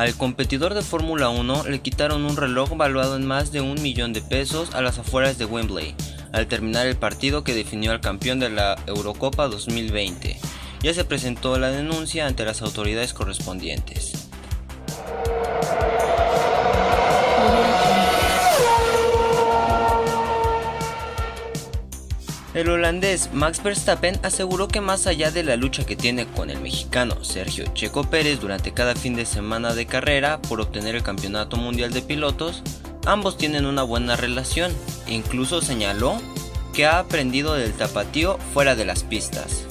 [0.00, 4.14] Al competidor de Fórmula 1 le quitaron un reloj valuado en más de un millón
[4.14, 5.94] de pesos a las afueras de Wembley,
[6.32, 10.40] al terminar el partido que definió al campeón de la Eurocopa 2020.
[10.82, 14.30] Ya se presentó la denuncia ante las autoridades correspondientes.
[22.52, 26.60] El holandés Max Verstappen aseguró que más allá de la lucha que tiene con el
[26.60, 31.56] mexicano Sergio Checo Pérez durante cada fin de semana de carrera por obtener el campeonato
[31.56, 32.64] mundial de pilotos,
[33.06, 34.72] ambos tienen una buena relación
[35.06, 36.20] e incluso señaló
[36.74, 39.66] que ha aprendido del tapatío fuera de las pistas.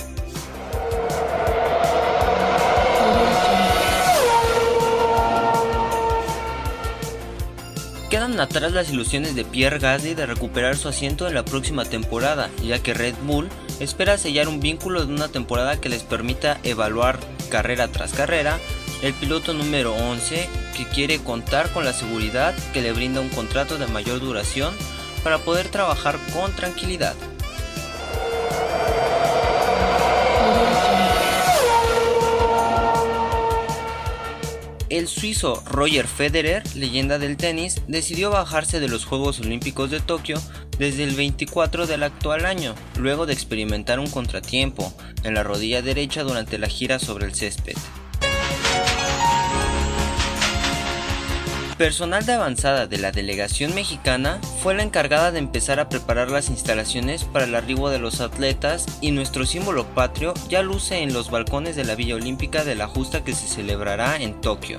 [8.40, 12.82] Atrás las ilusiones de Pierre Gasly de recuperar su asiento en la próxima temporada, ya
[12.82, 13.50] que Red Bull
[13.82, 17.20] espera sellar un vínculo de una temporada que les permita evaluar
[17.50, 18.58] carrera tras carrera
[19.02, 23.78] el piloto número 11 que quiere contar con la seguridad que le brinda un contrato
[23.78, 24.74] de mayor duración
[25.22, 27.16] para poder trabajar con tranquilidad.
[34.90, 40.42] El suizo Roger Federer, leyenda del tenis, decidió bajarse de los Juegos Olímpicos de Tokio
[40.80, 44.92] desde el 24 del actual año, luego de experimentar un contratiempo
[45.24, 47.76] en la rodilla derecha durante la gira sobre el césped.
[51.80, 56.50] Personal de avanzada de la delegación mexicana fue la encargada de empezar a preparar las
[56.50, 61.32] instalaciones para el arribo de los atletas y nuestro símbolo patrio ya luce en los
[61.32, 64.78] balcones de la Villa Olímpica de la justa que se celebrará en Tokio.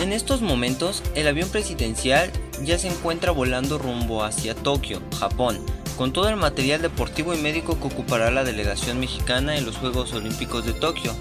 [0.00, 2.28] En estos momentos, el avión presidencial
[2.64, 5.64] ya se encuentra volando rumbo hacia Tokio, Japón,
[5.96, 10.12] con todo el material deportivo y médico que ocupará la delegación mexicana en los Juegos
[10.12, 11.14] Olímpicos de Tokio,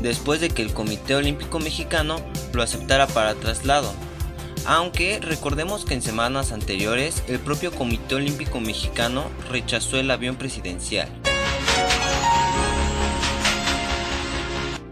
[0.00, 2.16] después de que el Comité Olímpico Mexicano
[2.52, 3.92] lo aceptara para traslado.
[4.66, 11.08] Aunque recordemos que en semanas anteriores el propio Comité Olímpico Mexicano rechazó el avión presidencial.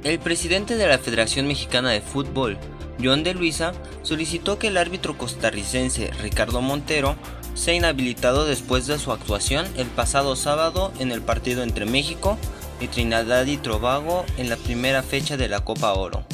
[0.05, 2.59] El presidente de la Federación Mexicana de Fútbol,
[3.03, 7.17] John de Luisa, solicitó que el árbitro costarricense Ricardo Montero
[7.55, 12.39] sea inhabilitado después de su actuación el pasado sábado en el partido entre México
[12.81, 16.25] y Trinidad y Tobago en la primera fecha de la Copa Oro.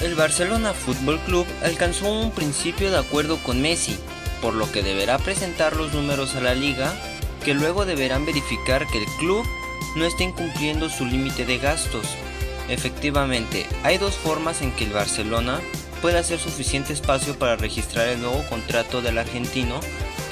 [0.00, 3.96] El Barcelona Fútbol Club alcanzó un principio de acuerdo con Messi,
[4.40, 6.92] por lo que deberá presentar los números a la liga,
[7.44, 9.46] que luego deberán verificar que el club
[9.96, 12.06] no esté incumpliendo su límite de gastos.
[12.68, 15.60] Efectivamente, hay dos formas en que el Barcelona
[16.00, 19.80] puede hacer suficiente espacio para registrar el nuevo contrato del argentino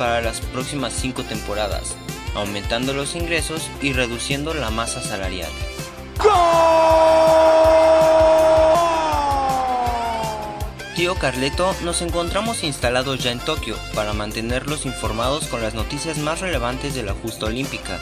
[0.01, 1.95] para las próximas cinco temporadas,
[2.35, 5.51] aumentando los ingresos y reduciendo la masa salarial.
[10.97, 16.41] Tío Carleto, nos encontramos instalados ya en Tokio para mantenerlos informados con las noticias más
[16.41, 18.01] relevantes de la justa olímpica.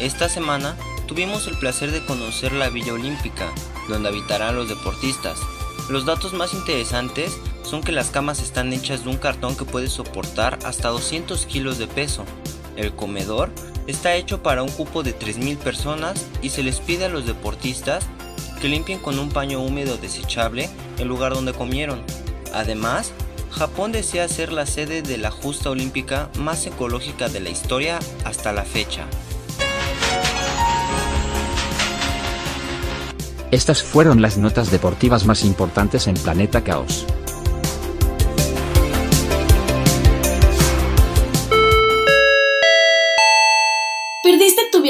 [0.00, 0.76] Esta semana
[1.06, 3.50] tuvimos el placer de conocer la Villa Olímpica,
[3.88, 5.38] donde habitarán los deportistas.
[5.88, 7.38] Los datos más interesantes
[7.68, 11.78] son que las camas están hechas de un cartón que puede soportar hasta 200 kilos
[11.78, 12.24] de peso.
[12.76, 13.50] El comedor
[13.86, 18.04] está hecho para un cupo de 3.000 personas y se les pide a los deportistas
[18.60, 22.02] que limpien con un paño húmedo desechable el lugar donde comieron.
[22.54, 23.12] Además,
[23.50, 28.52] Japón desea ser la sede de la justa olímpica más ecológica de la historia hasta
[28.52, 29.04] la fecha.
[33.50, 37.06] Estas fueron las notas deportivas más importantes en Planeta Caos.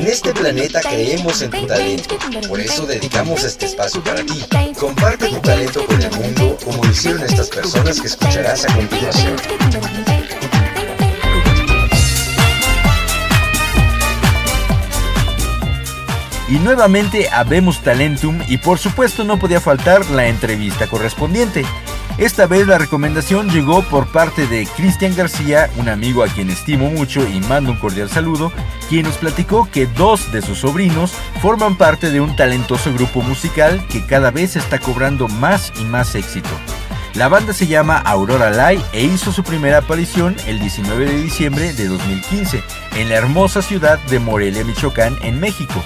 [0.00, 2.16] En este planeta creemos en tu talento,
[2.48, 4.42] por eso dedicamos este espacio para ti.
[4.78, 9.36] Comparte tu talento con el mundo como lo hicieron estas personas que escucharás a continuación.
[16.48, 21.66] Y nuevamente habemos Talentum y por supuesto no podía faltar la entrevista correspondiente.
[22.20, 26.90] Esta vez la recomendación llegó por parte de Cristian García, un amigo a quien estimo
[26.90, 28.52] mucho y mando un cordial saludo,
[28.90, 33.82] quien nos platicó que dos de sus sobrinos forman parte de un talentoso grupo musical
[33.88, 36.50] que cada vez está cobrando más y más éxito.
[37.14, 41.72] La banda se llama Aurora Light e hizo su primera aparición el 19 de diciembre
[41.72, 42.62] de 2015
[42.96, 45.82] en la hermosa ciudad de Morelia, Michoacán, en México.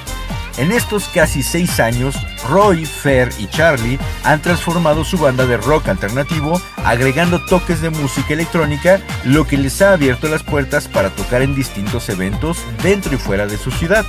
[0.57, 2.15] En estos casi seis años,
[2.49, 8.35] Roy, Fer y Charlie han transformado su banda de rock alternativo, agregando toques de música
[8.35, 13.19] electrónica, lo que les ha abierto las puertas para tocar en distintos eventos dentro y
[13.19, 14.07] fuera de su ciudad,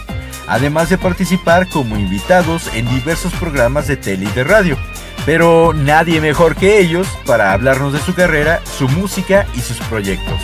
[0.48, 4.78] además de participar como invitados en diversos programas de tele y de radio.
[5.26, 10.40] Pero nadie mejor que ellos para hablarnos de su carrera, su música y sus proyectos.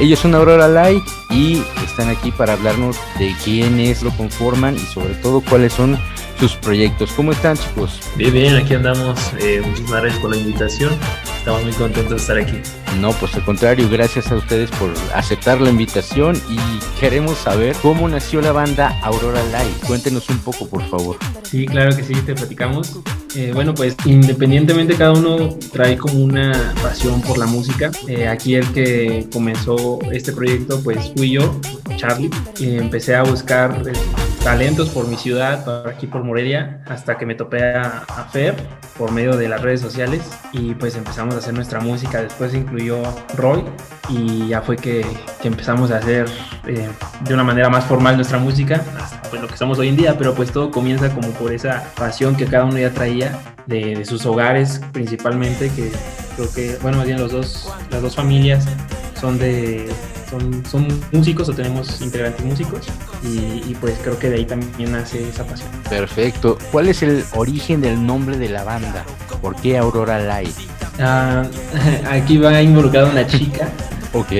[0.00, 5.14] Ellos son Aurora Light y están aquí para hablarnos de quiénes lo conforman y sobre
[5.14, 5.96] todo cuáles son
[6.40, 7.12] sus proyectos.
[7.12, 8.00] ¿Cómo están chicos?
[8.16, 9.18] Bien, bien, aquí andamos.
[9.38, 10.92] Eh, muchísimas gracias por la invitación.
[11.38, 12.60] Estamos muy contentos de estar aquí.
[13.00, 16.58] No, pues al contrario, gracias a ustedes por aceptar la invitación y
[16.98, 19.86] queremos saber cómo nació la banda Aurora Light.
[19.86, 21.18] Cuéntenos un poco, por favor.
[21.44, 22.98] Sí, claro que sí, te platicamos.
[23.36, 27.90] Eh, bueno, pues independientemente cada uno trae como una pasión por la música.
[28.06, 31.60] Eh, aquí el que comenzó este proyecto pues fui yo,
[31.96, 32.30] Charlie.
[32.58, 33.92] y empecé a buscar eh,
[34.44, 38.54] talentos por mi ciudad, por aquí por Morelia, hasta que me topé a, a Fer
[38.96, 40.22] por medio de las redes sociales
[40.52, 42.22] y pues empezamos a hacer nuestra música.
[42.22, 43.02] Después incluyó
[43.36, 43.64] Roy
[44.08, 45.04] y ya fue que,
[45.40, 46.26] que empezamos a hacer
[46.66, 46.88] eh,
[47.20, 50.16] de una manera más formal nuestra música, hasta pues lo que somos hoy en día,
[50.18, 53.23] pero pues todo comienza como por esa pasión que cada uno ya traía
[53.66, 55.90] de, de sus hogares principalmente, que
[56.36, 58.64] creo que, bueno, más bien los dos, las dos familias
[59.20, 59.88] son de
[60.30, 62.86] son, son músicos o tenemos integrantes músicos
[63.22, 65.68] y, y, pues creo que de ahí también nace esa pasión.
[65.88, 66.58] Perfecto.
[66.72, 69.04] ¿Cuál es el origen del nombre de la banda?
[69.40, 70.54] ¿Por qué Aurora Light?
[70.98, 71.44] Ah,
[72.10, 73.68] aquí va involucrada una chica.
[74.12, 74.32] ok.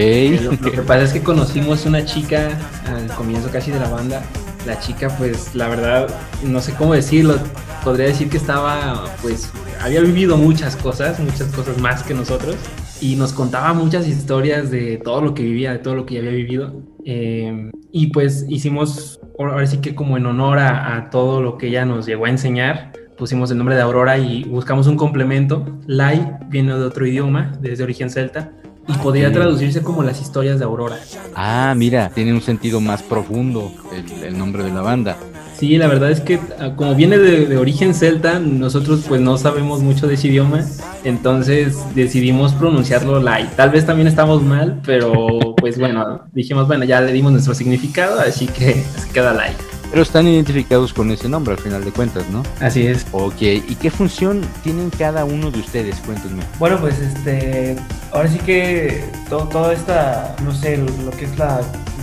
[0.42, 2.48] Lo, lo que pasa es que conocimos una chica
[2.86, 4.22] al comienzo casi de la banda.
[4.66, 6.08] La chica, pues la verdad,
[6.42, 7.36] no sé cómo decirlo.
[7.82, 12.56] Podría decir que estaba, pues, había vivido muchas cosas, muchas cosas más que nosotros
[13.00, 16.30] y nos contaba muchas historias de todo lo que vivía, de todo lo que había
[16.30, 16.82] vivido.
[17.04, 21.68] Eh, y pues hicimos, ahora sí que como en honor a, a, todo lo que
[21.68, 25.78] ella nos llegó a enseñar, pusimos el nombre de Aurora y buscamos un complemento.
[25.86, 28.52] Lai viene de otro idioma, desde origen celta.
[28.86, 30.98] Y podría traducirse como las historias de Aurora.
[31.34, 35.16] Ah, mira, tiene un sentido más profundo el, el nombre de la banda.
[35.56, 36.40] Sí, la verdad es que
[36.76, 40.64] como viene de, de, origen celta, nosotros pues no sabemos mucho de ese idioma,
[41.04, 43.48] entonces decidimos pronunciarlo lai.
[43.56, 48.18] Tal vez también estamos mal, pero pues bueno, dijimos, bueno, ya le dimos nuestro significado,
[48.20, 49.52] así que se queda lai.
[49.94, 52.42] Pero están identificados con ese nombre al final de cuentas, ¿no?
[52.58, 53.06] Así es.
[53.12, 56.00] Ok, ¿y qué función tienen cada uno de ustedes?
[56.00, 56.42] Cuéntenme.
[56.58, 57.76] Bueno, pues este,
[58.10, 61.60] ahora sí que todo, toda esta, no sé, lo que es la,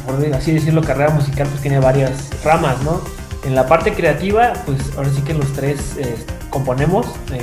[0.08, 3.02] por así decirlo, carrera musical, pues tiene varias ramas, ¿no?
[3.44, 6.16] En la parte creativa, pues ahora sí que los tres eh,
[6.50, 7.42] componemos, eh,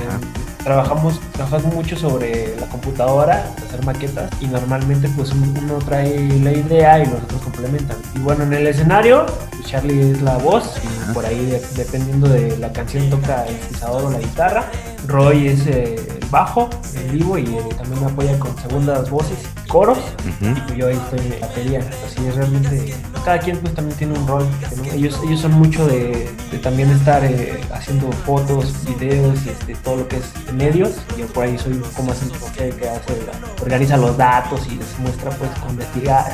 [0.63, 6.99] trabajamos, trabajamos mucho sobre la computadora, hacer maquetas y normalmente pues uno trae la idea
[6.99, 7.97] y los otros complementan.
[8.15, 12.27] Y bueno, en el escenario, pues Charlie es la voz y por ahí de, dependiendo
[12.27, 14.65] de la canción toca el sintetizador o la guitarra.
[15.09, 19.39] Roy es eh, el bajo en vivo y eh, también me apoya con segundas voces,
[19.67, 20.57] coros uh -huh.
[20.57, 21.79] y pues yo ahí estoy en batería.
[22.05, 22.93] Así es realmente,
[23.25, 24.45] cada quien pues también tiene un rol.
[24.77, 24.83] ¿no?
[24.93, 29.97] Ellos, ellos son mucho de, de también estar eh, haciendo fotos, videos y este, todo
[29.97, 30.91] lo que es medios.
[31.17, 33.13] Yo por ahí soy como así que, que hace,
[33.61, 36.25] organiza los datos y les muestra pues con investigar,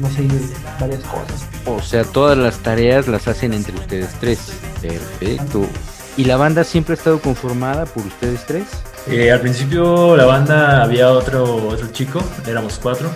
[0.00, 0.26] no sé,
[0.80, 1.46] varias cosas.
[1.66, 4.38] O sea, todas las tareas las hacen entre ustedes tres.
[4.82, 5.66] Perfecto.
[6.16, 8.66] ¿Y la banda siempre ha estado conformada por ustedes tres?
[9.06, 13.10] Eh, al principio la banda había otro, otro chico, éramos cuatro.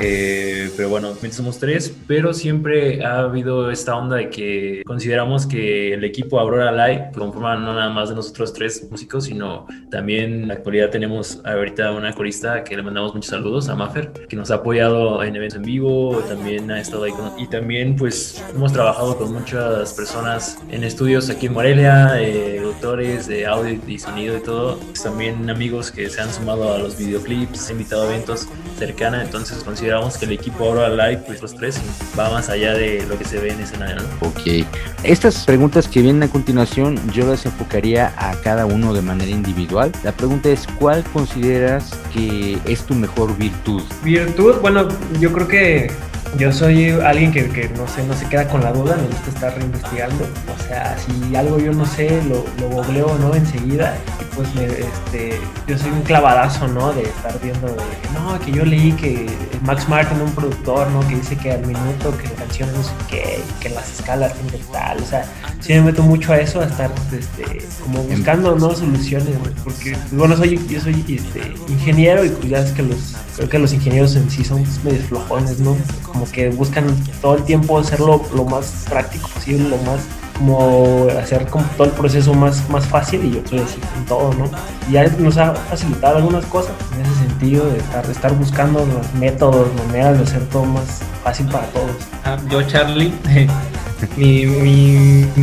[0.00, 5.94] Eh, pero bueno, somos tres, pero siempre ha habido esta onda de que consideramos que
[5.94, 10.48] el equipo Aurora Live conforma no nada más de nosotros tres músicos, sino también en
[10.48, 14.50] la actualidad tenemos ahorita una corista que le mandamos muchos saludos a Maffer, que nos
[14.50, 17.32] ha apoyado en eventos en vivo, también ha estado ahí con...
[17.38, 23.26] Y también pues hemos trabajado con muchas personas en estudios aquí en Morelia, eh, autores
[23.26, 24.78] de audio y sonido y todo.
[24.78, 28.48] Pues, también amigos que se han sumado a los videoclips, invitado a eventos
[28.78, 31.80] cercanos, entonces consideramos que el equipo Aurora Live, pues los tres,
[32.18, 34.28] va más allá de lo que se ve en escenario, ¿no?
[34.28, 34.66] Ok.
[35.02, 39.92] Estas preguntas que vienen a continuación, yo las enfocaría a cada uno de manera individual.
[40.02, 43.82] La pregunta es, ¿cuál consideras que es tu mejor virtud?
[44.02, 44.88] Virtud, bueno,
[45.20, 45.90] yo creo que
[46.36, 49.30] yo soy alguien que, que no sé, no se queda con la duda, me gusta
[49.30, 50.24] estar reinvestigando.
[50.24, 53.34] O sea, si algo yo no sé, lo, lo googleo, ¿no?
[53.34, 53.96] Enseguida.
[54.38, 55.36] Pues me, este,
[55.66, 56.92] yo soy un clavadazo, ¿no?
[56.92, 57.82] De estar viendo de,
[58.14, 59.26] no, que yo leí que
[59.62, 61.00] Max Martin, un productor, ¿no?
[61.08, 64.64] Que dice que al minuto, que la canción no sé qué, que las escalas tienen
[64.70, 65.02] tal.
[65.02, 65.24] O sea,
[65.58, 68.76] sí me meto mucho a eso, a estar, este, como buscando, ¿no?
[68.76, 69.34] Soluciones,
[69.64, 73.48] porque, pues, bueno, soy, yo soy, este, ingeniero y pues ya es que los, creo
[73.48, 75.76] que los ingenieros en sí son medio flojones, ¿no?
[76.04, 76.86] Como que buscan
[77.20, 79.98] todo el tiempo hacerlo lo más práctico posible, lo más
[80.38, 84.50] como hacer todo el proceso más, más fácil y yo soy así en todo, ¿no?
[84.88, 87.78] Y ya nos ha facilitado algunas cosas en ese sentido de
[88.10, 88.86] estar, buscando
[89.18, 91.90] métodos, maneras de hacer todo más fácil para todos.
[92.24, 93.12] Ah, yo, Charlie,
[94.16, 95.36] mi, mi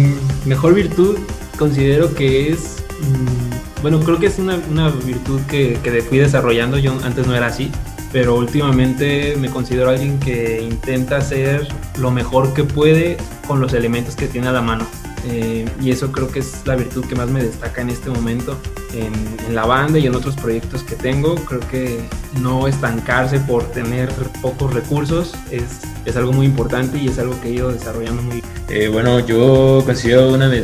[0.46, 1.18] mejor virtud
[1.58, 6.78] considero que es, mm, bueno, creo que es una, una virtud que, que fui desarrollando,
[6.78, 7.72] yo antes no era así,
[8.16, 14.16] pero últimamente me considero alguien que intenta hacer lo mejor que puede con los elementos
[14.16, 14.88] que tiene a la mano.
[15.28, 18.58] Eh, y eso creo que es la virtud que más me destaca en este momento
[18.94, 19.12] en,
[19.46, 21.36] en, la banda y en otros proyectos que tengo.
[21.36, 22.00] Creo que
[22.40, 24.08] no estancarse por tener
[24.42, 28.36] pocos recursos es, es algo muy importante y es algo que he ido desarrollando muy
[28.36, 28.46] bien.
[28.70, 30.64] Eh, bueno, yo considero una de,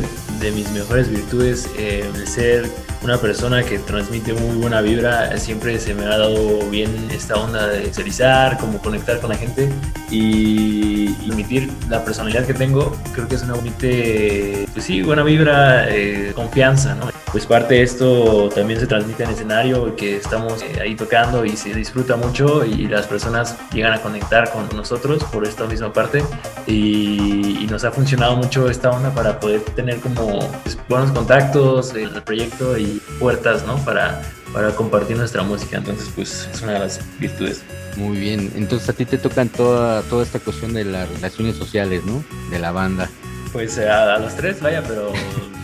[0.54, 2.66] mis mejores virtudes eh, ser
[3.04, 5.36] una persona que transmite muy buena vibra.
[5.38, 9.68] Siempre se me ha dado bien esta onda de socializar, como conectar con la gente
[10.10, 12.96] y emitir la personalidad que tengo.
[13.12, 13.86] Creo que es una bonita,
[14.72, 17.10] pues sí, buena vibra, eh, confianza, ¿no?
[17.32, 21.56] Pues parte de esto también se transmite en escenario, que estamos eh, ahí tocando y
[21.56, 26.22] se disfruta mucho y las personas llegan a conectar con nosotros por esta misma parte
[26.66, 31.94] y, y nos ha funcionado mucho esta onda para poder tener como pues, buenos contactos
[31.94, 33.76] en el proyecto y puertas, ¿no?
[33.84, 34.22] Para,
[34.52, 35.78] para compartir nuestra música.
[35.78, 37.62] Entonces, pues es una de las virtudes.
[37.96, 42.02] Muy bien, entonces a ti te tocan toda, toda esta cuestión de las relaciones sociales,
[42.04, 42.24] ¿no?
[42.50, 43.10] De la banda.
[43.52, 45.12] Pues a, a los tres, vaya, pero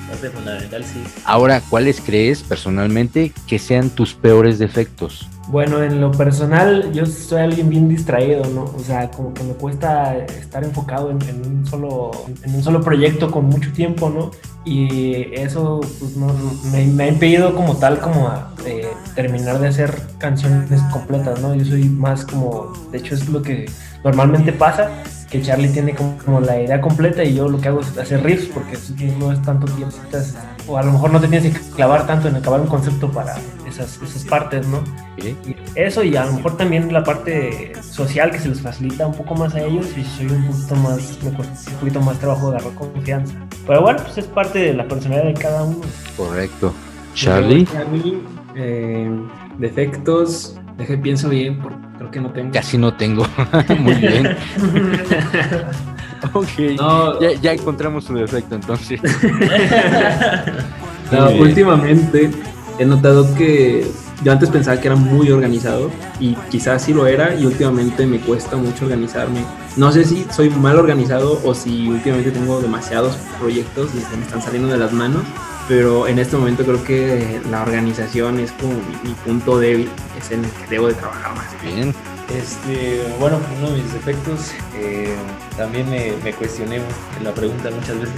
[0.09, 1.03] parte fundamental sí.
[1.25, 5.29] Ahora, ¿cuáles crees personalmente que sean tus peores defectos?
[5.49, 8.65] Bueno, en lo personal, yo soy alguien bien distraído, ¿no?
[8.65, 12.11] O sea, como que me cuesta estar enfocado en, en un, solo,
[12.43, 14.31] en un solo proyecto con mucho tiempo, ¿no?
[14.67, 16.35] Y eso pues, no,
[16.71, 21.55] me, me, ha impedido como tal, como a, eh, terminar de hacer canciones completas, ¿no?
[21.55, 23.71] Yo soy más como, de hecho es lo que
[24.05, 24.91] normalmente pasa,
[25.31, 28.23] que Charlie tiene como, como, la idea completa y yo lo que hago es hacer
[28.23, 28.79] riffs porque
[29.19, 29.97] no es tanto tiempo,
[30.67, 33.37] o a lo mejor no te tienes que clavar tanto en acabar un concepto para
[33.67, 34.83] esas, esas partes, ¿no?
[35.19, 35.37] ¿Sí?
[35.47, 39.15] Y eso y a lo mejor también la parte social que se les facilita un
[39.15, 42.51] poco más a ellos y soy un poquito más, me cuesta un poquito más trabajo
[42.51, 43.35] de agarrar confianza.
[43.67, 45.81] Pero bueno, pues es parte de la personalidad de cada uno.
[46.17, 46.73] Correcto.
[47.15, 47.67] Charlie.
[47.67, 48.23] Charlie
[48.55, 49.11] eh,
[49.59, 52.53] defectos, deje pienso bien, porque creo que no tengo.
[52.53, 53.27] Casi no tengo.
[53.81, 54.29] Muy bien.
[56.33, 56.49] ok.
[56.79, 59.01] No, ya, ya, encontramos su defecto entonces.
[61.13, 62.31] no, últimamente
[62.79, 63.87] he notado que
[64.23, 68.19] yo antes pensaba que era muy organizado y quizás sí lo era y últimamente me
[68.19, 69.45] cuesta mucho organizarme.
[69.77, 74.25] No sé si soy mal organizado o si últimamente tengo demasiados proyectos y se me
[74.25, 75.23] están saliendo de las manos,
[75.69, 80.31] pero en este momento creo que la organización es como mi, mi punto débil, es
[80.31, 81.47] en el que debo de trabajar más.
[81.63, 81.95] Bien.
[82.35, 85.15] Este, bueno, uno de mis defectos, eh,
[85.57, 86.81] también me, me, cuestioné
[87.23, 88.15] la pregunta muchas veces.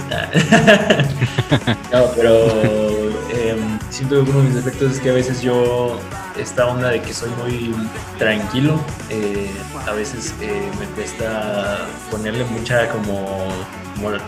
[1.93, 3.55] no, pero eh,
[3.89, 5.99] siento que uno de mis defectos es que a veces yo,
[6.37, 7.75] esta onda de que soy muy
[8.17, 9.51] tranquilo, eh,
[9.87, 13.47] a veces me cuesta ponerle mucha como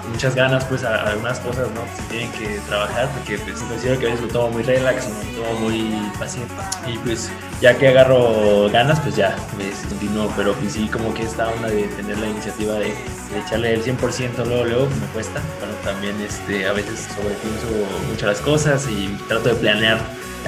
[0.10, 1.84] muchas ganas pues a, algunas cosas, ¿no?
[1.84, 5.08] Que se tienen que trabajar porque pues considero que a veces lo tomo muy relax,
[5.08, 6.54] lo tomo muy paciente
[6.88, 7.32] y pues
[7.62, 11.70] ya que agarro ganas pues ya me continúo, pero pues sí como que esta onda
[11.70, 12.94] de tener la iniciativa de,
[13.34, 17.68] echarle el 100% luego luego me cuesta, bueno también este, a veces sobrepienso
[18.08, 20.00] mucho las cosas y trato de planear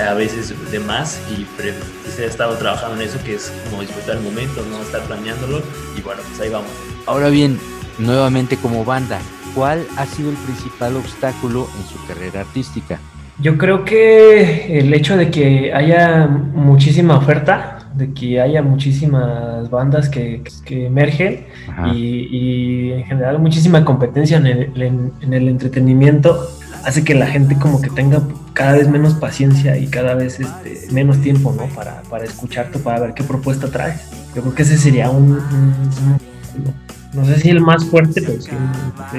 [0.09, 1.73] a veces de más y pues,
[2.19, 5.61] he estado trabajando en eso que es como disfrutar el momento, no estar planeándolo
[5.97, 6.69] y bueno pues ahí vamos.
[7.05, 7.57] Ahora bien,
[7.97, 9.19] nuevamente como banda,
[9.53, 12.99] ¿cuál ha sido el principal obstáculo en su carrera artística?
[13.39, 20.09] Yo creo que el hecho de que haya muchísima oferta, de que haya muchísimas bandas
[20.09, 21.45] que, que emergen
[21.93, 26.49] y, y en general muchísima competencia en el, en- en el entretenimiento,
[26.85, 28.21] hace que la gente como que tenga
[28.53, 31.65] cada vez menos paciencia y cada vez este, menos tiempo, ¿no?
[31.75, 34.01] Para, para escucharte, para ver qué propuesta traes.
[34.35, 38.41] Yo creo que ese sería un, un- un- no sé si el más fuerte, pero
[38.41, 38.49] sí,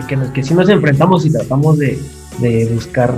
[0.07, 1.99] que, nos, que sí nos enfrentamos y tratamos de,
[2.39, 3.15] de buscar,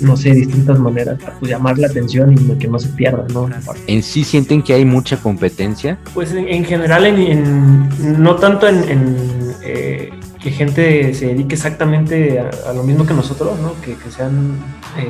[0.00, 3.48] no sé, distintas maneras para pues, llamar la atención y que no se pierda, ¿no?
[3.86, 5.98] ¿En sí sienten que hay mucha competencia?
[6.14, 9.16] Pues en, en general, en, en- no tanto en, en,
[9.62, 10.10] eh,
[10.42, 13.80] que gente se dedique exactamente a, a lo mismo que nosotros, ¿no?
[13.80, 14.58] Que, que sean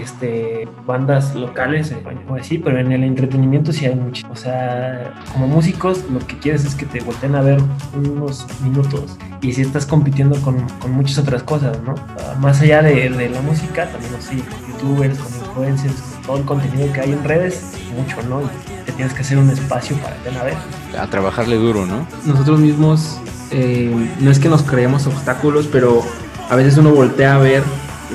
[0.00, 1.94] este, bandas locales
[2.28, 4.26] o así, pero en el entretenimiento sí hay mucho.
[4.30, 7.60] O sea, como músicos, lo que quieres es que te volteen a ver
[7.94, 11.94] unos minutos y si estás compitiendo con, con muchas otras cosas, ¿no?
[12.18, 16.36] Ah, Más allá de, de la música, también así, con youtubers, con influencers, con todo
[16.36, 18.42] el contenido que hay en redes, mucho, ¿no?
[18.42, 20.56] Y te tienes que hacer un espacio para que a ver.
[20.98, 22.06] A trabajarle duro, ¿no?
[22.24, 23.18] nosotros mismos
[23.52, 23.90] eh,
[24.20, 26.02] no es que nos creemos obstáculos, pero
[26.48, 27.62] a veces uno voltea a ver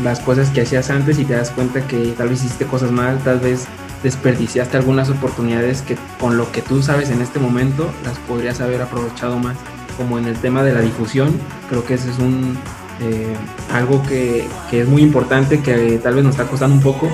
[0.04, 3.18] las cosas que hacías antes y te das cuenta que tal vez hiciste cosas mal,
[3.20, 3.68] tal vez
[4.04, 8.82] desperdiciaste algunas oportunidades que con lo que tú sabes en este momento las podrías haber
[8.82, 9.58] aprovechado más.
[9.98, 11.34] Como en el tema de la difusión,
[11.70, 12.56] creo que ese es un
[13.00, 13.36] eh,
[13.74, 17.10] algo que, que es muy importante, que tal vez nos está costando un poco,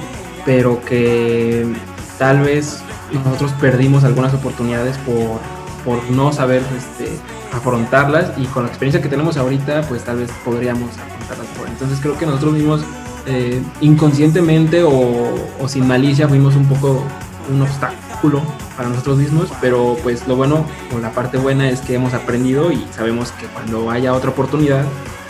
[0.46, 1.66] pero que
[2.18, 2.82] tal vez
[3.14, 5.40] nosotros perdimos algunas oportunidades por,
[5.86, 7.18] por no saber este,
[7.54, 11.68] afrontarlas y con la experiencia que tenemos ahorita, pues tal vez podríamos afrontarlas mejor.
[11.70, 12.82] Entonces creo que nosotros mismos
[13.26, 14.92] eh, inconscientemente o,
[15.60, 17.04] o sin malicia fuimos un poco
[17.52, 18.42] un obstáculo
[18.78, 20.66] para nosotros mismos, pero pues lo bueno
[20.96, 24.84] o la parte buena es que hemos aprendido y sabemos que cuando haya otra oportunidad,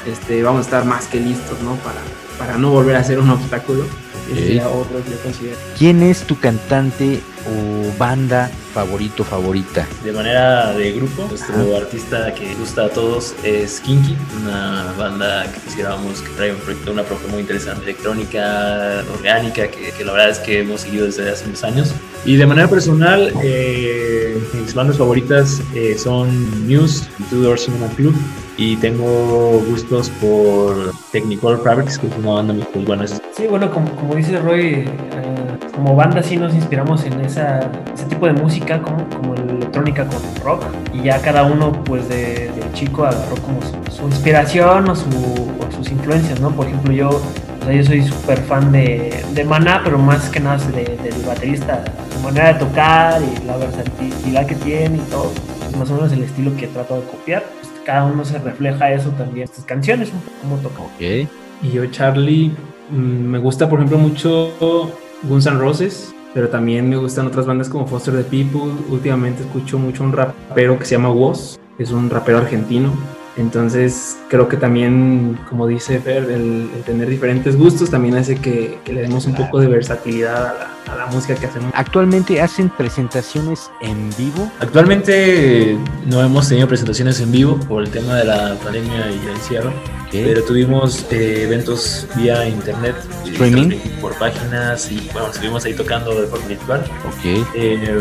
[0.07, 1.75] este, vamos a estar más que listos, ¿no?
[1.77, 1.99] Para,
[2.37, 3.83] para no volver a ser un obstáculo.
[3.83, 4.37] Ese Ok.
[4.37, 5.57] sería otro que yo considero.
[5.77, 9.87] ¿Quién es tu cantante o banda favorito, favorita?
[10.03, 15.59] De manera de grupo, nuestro artista que gusta a todos es Kinky, una banda que
[15.61, 20.29] consideramos que trae un proyecto, una propuesta muy interesante, electrónica, orgánica, que, que la verdad
[20.29, 21.93] es que hemos seguido desde hace unos años.
[22.25, 28.15] Y de manera personal, eh, mis bandas favoritas eh, son Muse Two Door Cinema Club.
[28.55, 33.07] Y tengo gustos por Technicolor Fabrics, que es una banda muy pues, buena.
[33.07, 35.42] Sí, bueno, como, como dice Roy, eh,
[35.75, 37.59] como banda sí nos inspiramos en esa,
[37.93, 40.63] ese tipo de música, como, como electrónica con rock,
[40.93, 45.07] y ya cada uno, pues de, de chico agarró como su, su inspiración o, su,
[45.09, 46.51] o sus influencias, ¿no?
[46.51, 50.39] Por ejemplo, yo, o sea, yo soy súper fan de, de Maná, pero más que
[50.39, 55.31] nada de- del baterista, su manera de tocar y la versatilidad que tiene y todo,
[55.69, 57.43] es más o menos el estilo que trato de copiar.
[57.59, 60.81] Pues, cada uno se refleja eso también en estas canciones, un poco como toca.
[60.83, 61.27] Ok.
[61.63, 62.51] Y yo, Charlie,
[62.91, 64.91] mm, me gusta, por ejemplo, mucho
[65.23, 68.71] Guns N' Roses, pero también me gustan otras bandas como Foster the People.
[68.89, 72.91] Últimamente escucho mucho un rapero que se llama Woz, es un rapero argentino.
[73.35, 78.77] Entonces, creo que también, como dice Fer, el, el tener diferentes gustos también hace que,
[78.83, 81.71] que le demos un poco de versatilidad a la, a la música que hacemos.
[81.73, 84.51] ¿Actualmente hacen presentaciones en vivo?
[84.59, 89.33] Actualmente no hemos tenido presentaciones en vivo por el tema de la pandemia y el
[89.33, 89.73] encierro,
[90.13, 92.95] pero tuvimos eh, eventos vía internet,
[93.25, 93.77] eh, ¿Streaming?
[93.99, 96.81] por páginas y bueno, estuvimos ahí tocando de forma virtual.
[97.07, 97.45] Ok.
[97.55, 97.97] Eh,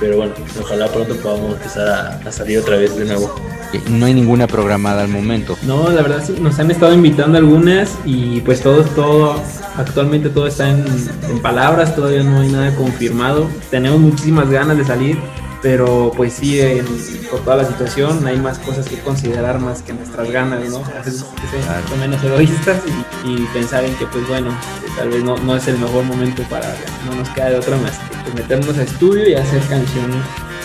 [0.00, 3.34] pero bueno, ojalá pronto podamos empezar a, a salir otra vez de nuevo.
[3.72, 5.56] Eh, No hay ninguna programada al momento.
[5.62, 9.40] No, la verdad sí, nos han estado invitando algunas y pues todo, todo,
[9.76, 10.84] actualmente todo está en,
[11.28, 13.48] en palabras, todavía no hay nada confirmado.
[13.70, 15.18] Tenemos muchísimas ganas de salir,
[15.64, 16.84] pero pues sí, en-
[17.30, 20.82] por toda la situación hay más cosas que considerar más que nuestras ganas, ¿no?
[21.74, 22.82] Hay que menos egoístas
[23.24, 24.50] y, y pensar en que pues bueno,
[24.94, 26.68] tal vez no, no es el mejor momento para,
[27.08, 27.92] no nos queda de otra más
[28.26, 30.20] que meternos a estudio y hacer canciones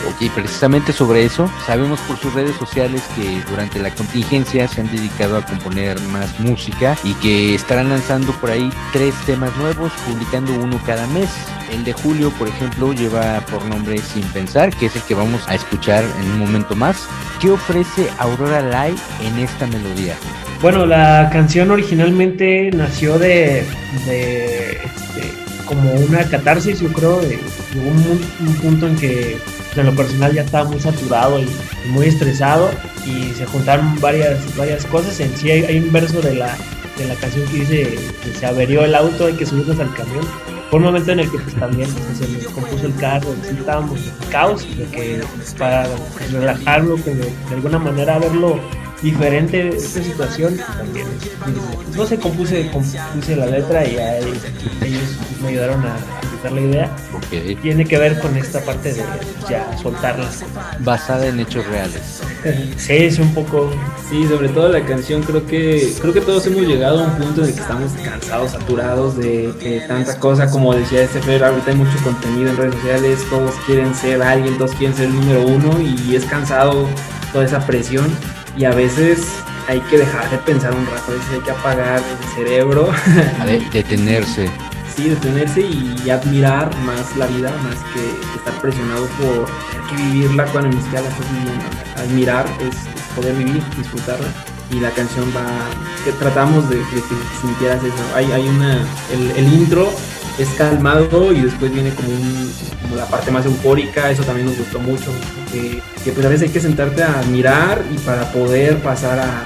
[0.07, 4.87] Ok, precisamente sobre eso, sabemos por sus redes sociales que durante la contingencia se han
[4.87, 10.53] dedicado a componer más música y que estarán lanzando por ahí tres temas nuevos, publicando
[10.53, 11.29] uno cada mes.
[11.71, 15.47] El de julio, por ejemplo, lleva por nombre Sin Pensar, que es el que vamos
[15.47, 17.07] a escuchar en un momento más.
[17.41, 20.15] ¿Qué ofrece Aurora Live en esta melodía?
[20.61, 23.65] Bueno, la canción originalmente nació de,
[24.05, 25.33] de, este,
[25.65, 27.39] como una catarsis, yo creo, de,
[27.75, 29.37] un, un punto en que
[29.75, 31.47] en lo personal ya estaba muy saturado y,
[31.89, 32.69] muy estresado
[33.05, 35.19] y se juntaron varias, varias cosas.
[35.19, 36.55] En sí hay, un verso de la,
[36.97, 40.25] de la canción que dice que se averió el auto, hay que subirnos al camión.
[40.69, 43.99] Fue un momento en el que pues también se me compuso el carro, sí, estábamos
[43.99, 45.21] en caos, de que
[45.57, 45.87] para
[46.31, 48.59] relajarlo, como de alguna manera verlo
[49.01, 51.07] diferente esta situación también
[51.39, 54.37] pues, no sé compuse compuse la letra y a ellos,
[54.81, 55.95] ellos me ayudaron a
[56.39, 57.59] completar la idea Ok.
[57.61, 59.03] tiene que ver con esta parte de
[59.49, 60.43] ya soltarlas
[60.79, 62.21] Basada en hechos reales.
[62.77, 63.71] sí es un poco
[64.09, 67.41] Sí, sobre todo la canción, creo que creo que todos hemos llegado a un punto
[67.43, 71.69] en el que estamos cansados, saturados de, de tanta cosa, como decía este Fer, ahorita
[71.69, 75.45] hay mucho contenido en redes sociales, todos quieren ser alguien, todos quieren ser el número
[75.45, 76.87] uno y es cansado
[77.31, 78.07] toda esa presión
[78.57, 79.19] y a veces
[79.67, 82.89] hay que dejar de pensar un rato, a veces hay que apagar el cerebro,
[83.39, 84.49] A ver, detenerse.
[84.99, 89.45] Sí, detenerse y admirar más la vida, más que estar presionado por
[89.89, 91.65] que vivirla cuando ni siquiera la estás viviendo.
[91.97, 92.75] Admirar es,
[93.15, 94.27] poder vivir, disfrutarla.
[94.71, 95.45] Y la canción va,
[96.05, 97.95] que tratamos de, de que sintieras eso.
[98.15, 98.85] Hay, hay una,
[99.35, 99.89] el, intro
[100.37, 105.11] es calmado y después viene como la parte más eufórica, eso también nos gustó mucho,
[105.51, 109.43] que, que pues a veces hay que sentarte a admirar y para poder pasar a,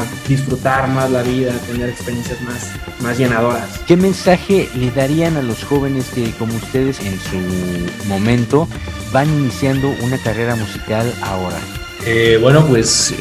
[0.00, 2.70] a disfrutar más la vida, tener experiencias más,
[3.00, 3.68] más llenadoras.
[3.86, 8.68] ¿Qué mensaje le darían a los jóvenes que, como ustedes, en su momento,
[9.12, 11.58] van iniciando una carrera musical ahora?
[12.04, 13.16] Eh, bueno, pues eh,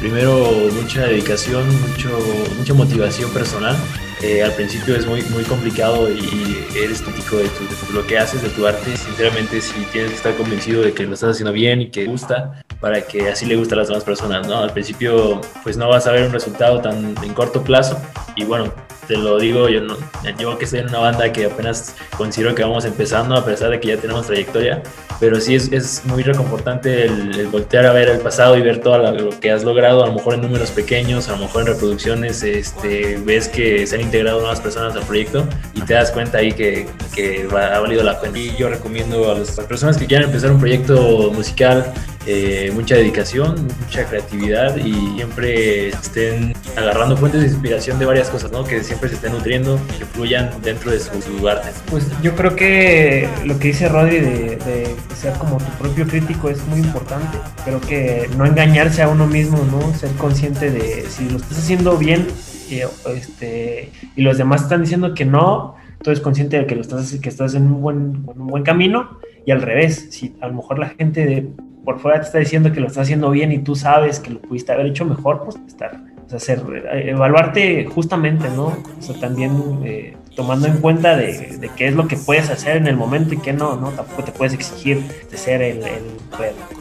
[0.00, 0.48] primero
[0.80, 2.18] mucha dedicación, mucho,
[2.58, 3.76] mucha motivación personal.
[4.22, 7.92] Eh, al principio es muy, muy complicado y, y eres crítico de, tu- de tu-
[7.92, 8.96] lo que haces, de tu arte.
[8.96, 12.62] Sinceramente, si tienes que estar convencido de que lo estás haciendo bien y que gusta,
[12.82, 14.58] para que así le guste a las demás personas, ¿no?
[14.58, 17.96] Al principio, pues no vas a ver un resultado tan en corto plazo.
[18.34, 18.72] Y bueno,
[19.06, 19.96] te lo digo, yo, no,
[20.38, 23.78] yo que estoy en una banda que apenas considero que vamos empezando, a pesar de
[23.78, 24.82] que ya tenemos trayectoria,
[25.20, 28.80] pero sí es, es muy reconfortante el, el voltear a ver el pasado y ver
[28.80, 31.68] todo lo que has logrado, a lo mejor en números pequeños, a lo mejor en
[31.68, 36.38] reproducciones, este, ves que se han integrado nuevas personas al proyecto y te das cuenta
[36.38, 38.38] ahí que, que ha valido la pena.
[38.38, 41.92] Y yo recomiendo a las personas que quieran empezar un proyecto musical,
[42.26, 48.52] eh, mucha dedicación, mucha creatividad y siempre estén agarrando fuentes de inspiración de varias cosas,
[48.52, 48.62] ¿no?
[48.64, 51.70] Que siempre se estén nutriendo, que fluyan dentro de su, su arte.
[51.90, 56.64] Pues yo creo que lo que dice Rodri de, ser como tu propio crítico es
[56.68, 57.38] muy importante.
[57.64, 59.92] Creo que no engañarse a uno mismo, ¿no?
[59.94, 62.28] Ser consciente de si lo estás haciendo bien
[62.70, 66.82] eh, este, y los demás están diciendo que no, tú eres consciente de que, lo
[66.82, 70.46] estás, que estás en un, buen, en un buen camino y al revés, si a
[70.46, 71.48] lo mejor la gente
[71.84, 74.40] por fuera te está diciendo que lo estás haciendo bien y tú sabes que lo
[74.40, 76.62] pudiste haber hecho mejor, pues estar, o sea, hacer,
[76.92, 78.66] eh, evaluarte justamente, ¿no?
[78.66, 82.76] O sea, también eh, tomando en cuenta de, de qué es lo que puedes hacer
[82.76, 83.90] en el momento y qué no, ¿no?
[83.90, 86.02] Tampoco te puedes exigir de ser el, el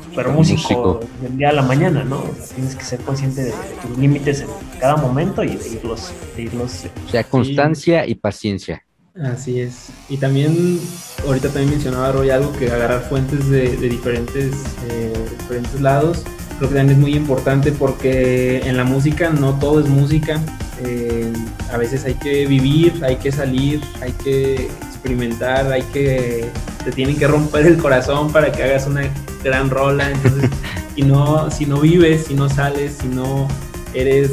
[0.06, 1.00] super músico, músico.
[1.22, 2.18] del día a la mañana, ¿no?
[2.18, 5.70] O sea, tienes que ser consciente de, de tus límites en cada momento y de
[5.70, 8.84] irlos, de irlos O sea, constancia y paciencia.
[9.16, 9.90] Así es.
[10.10, 10.80] Y también,
[11.26, 14.54] ahorita también mencionaba Roy algo que agarrar fuentes de, de diferentes,
[14.90, 16.24] eh, diferentes lados.
[16.58, 20.40] Creo que también es muy importante porque en la música no todo es música.
[20.84, 21.34] Eh,
[21.72, 26.50] a veces hay que vivir, hay que salir, hay que experimentar, hay que
[26.84, 29.04] te tienen que romper el corazón para que hagas una
[29.44, 30.10] gran rola.
[30.10, 30.50] Entonces,
[30.96, 33.48] si no, si no vives, si no sales, si no
[33.94, 34.32] eres,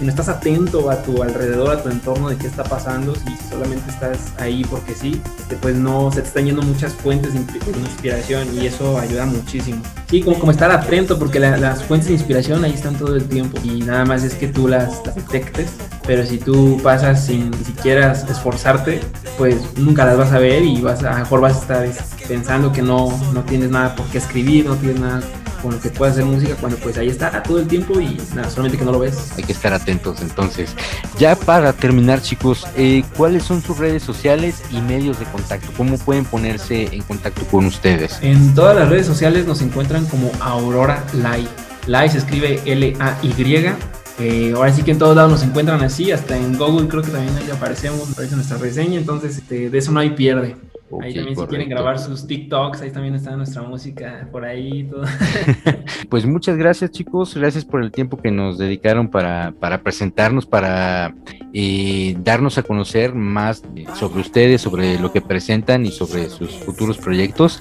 [0.00, 3.36] si no estás atento a tu alrededor, a tu entorno de qué está pasando, si
[3.50, 7.40] solamente estás ahí porque sí, este, pues no se te están yendo muchas fuentes de
[7.40, 9.82] inspi- de inspiración y eso ayuda muchísimo.
[10.08, 13.24] Sí, como, como estar atento porque la- las fuentes de inspiración ahí están todo el
[13.26, 15.68] tiempo y nada más es que tú las, detectes,
[16.06, 19.00] pero si tú pasas sin siquiera esforzarte,
[19.36, 21.84] pues nunca las vas a ver y vas a, a lo mejor vas a estar
[21.84, 25.20] es, pensando que no, no tienes nada por qué escribir, no tienes nada
[25.60, 28.50] con lo que puedas hacer música cuando pues ahí está todo el tiempo y nada,
[28.50, 29.32] solamente que no lo ves.
[29.36, 30.74] Hay que estar atentos entonces.
[31.18, 35.70] Ya para terminar chicos, eh, ¿cuáles son sus redes sociales y medios de contacto?
[35.76, 38.18] ¿Cómo pueden ponerse en contacto con ustedes?
[38.22, 41.48] En todas las redes sociales nos encuentran como Aurora Lai.
[41.86, 43.74] Lai se escribe L-A-Y.
[44.18, 47.10] Eh, ahora sí que en todos lados nos encuentran así, hasta en Google creo que
[47.10, 50.56] también ahí aparecemos, aparece nuestra reseña, entonces este, de eso no hay pierde.
[51.00, 55.04] Ahí también si quieren grabar sus TikToks, ahí también está nuestra música por ahí todo.
[56.08, 61.14] Pues muchas gracias chicos, gracias por el tiempo que nos dedicaron para, para presentarnos, para
[61.52, 63.62] eh, darnos a conocer más
[63.94, 67.60] sobre ustedes, sobre lo que presentan y sobre sus futuros proyectos.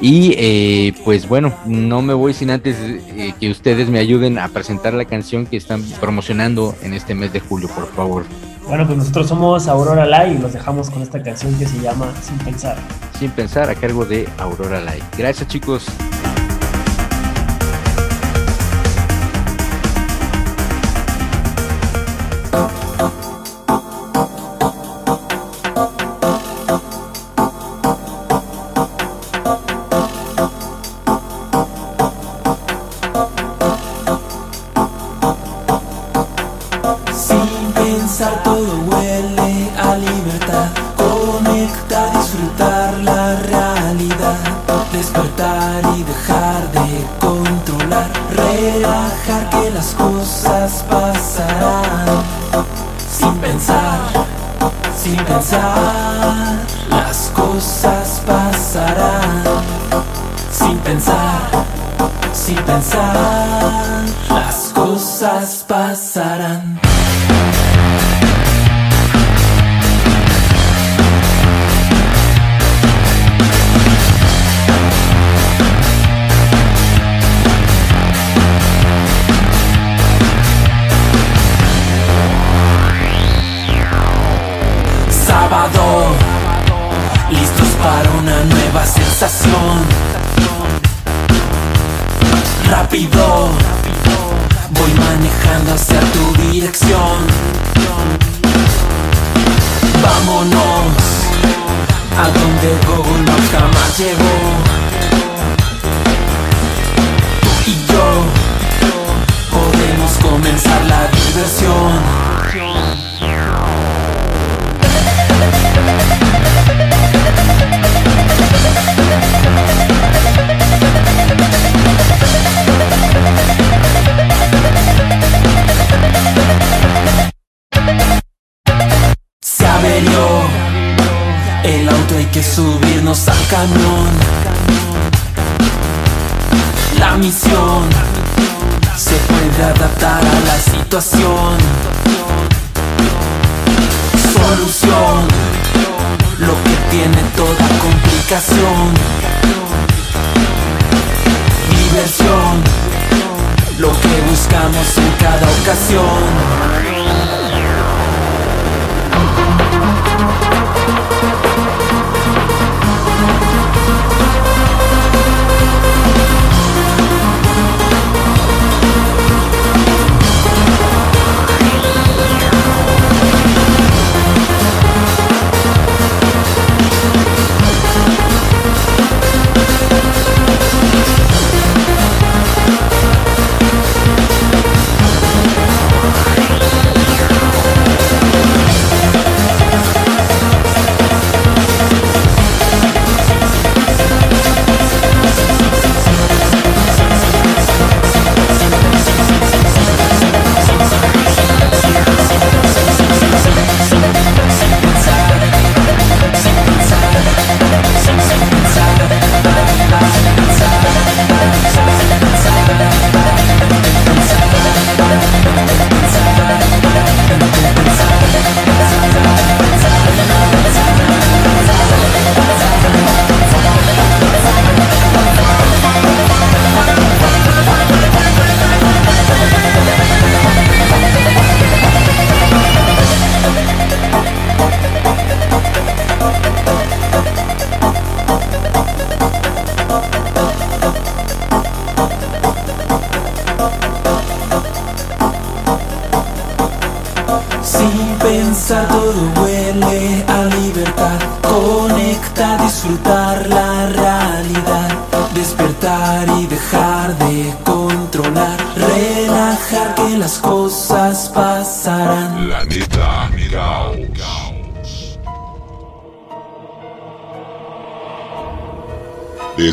[0.00, 4.48] Y eh, pues bueno, no me voy sin antes eh, que ustedes me ayuden a
[4.48, 8.24] presentar la canción que están promocionando en este mes de julio, por favor.
[8.66, 12.12] Bueno, pues nosotros somos Aurora Lai y los dejamos con esta canción que se llama
[12.22, 12.76] Sin Pensar.
[13.18, 15.04] Sin pensar a cargo de Aurora Light.
[15.16, 15.86] Gracias chicos.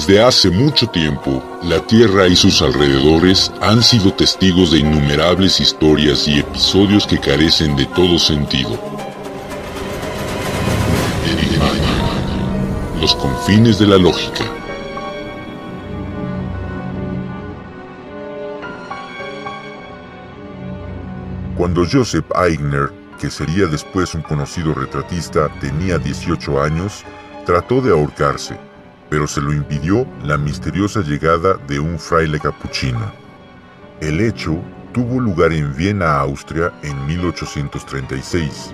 [0.07, 6.25] Desde hace mucho tiempo, la Tierra y sus alrededores han sido testigos de innumerables historias
[6.29, 8.79] y episodios que carecen de todo sentido.
[13.01, 14.45] Los confines de la lógica.
[21.57, 27.03] Cuando Joseph Aigner, que sería después un conocido retratista, tenía 18 años,
[27.45, 28.57] trató de ahorcarse,
[29.09, 33.11] pero se lo impidió la misteriosa llegada de un fraile capuchino.
[34.01, 34.57] El hecho
[34.93, 38.73] tuvo lugar en Viena, Austria, en 1836.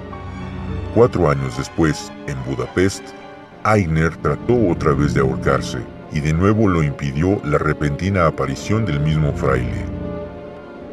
[0.95, 3.03] Cuatro años después, en Budapest,
[3.63, 5.79] Aigner trató otra vez de ahorcarse,
[6.11, 9.85] y de nuevo lo impidió la repentina aparición del mismo fraile.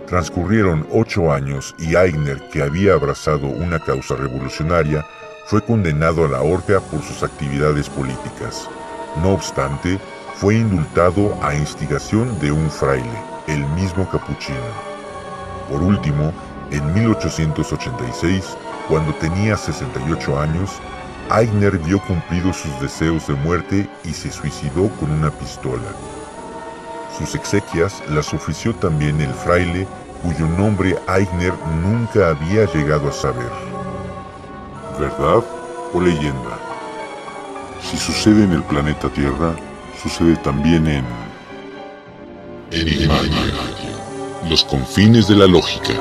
[0.07, 5.05] Transcurrieron ocho años y Aigner, que había abrazado una causa revolucionaria,
[5.47, 8.69] fue condenado a la horca por sus actividades políticas.
[9.17, 9.99] No obstante,
[10.37, 14.59] fue indultado a instigación de un fraile, el mismo capuchino.
[15.69, 16.33] Por último,
[16.71, 18.57] en 1886,
[18.89, 20.71] cuando tenía 68 años,
[21.29, 25.91] Aigner vio cumplidos sus deseos de muerte y se suicidó con una pistola.
[27.17, 29.87] Sus exequias las ofició también el fraile
[30.23, 33.51] cuyo nombre Aigner nunca había llegado a saber.
[34.99, 35.45] ¿Verdad
[35.93, 36.60] o leyenda?
[37.83, 39.55] Si sucede en el planeta Tierra,
[40.03, 41.05] sucede también en...
[44.49, 45.93] Los confines de la lógica.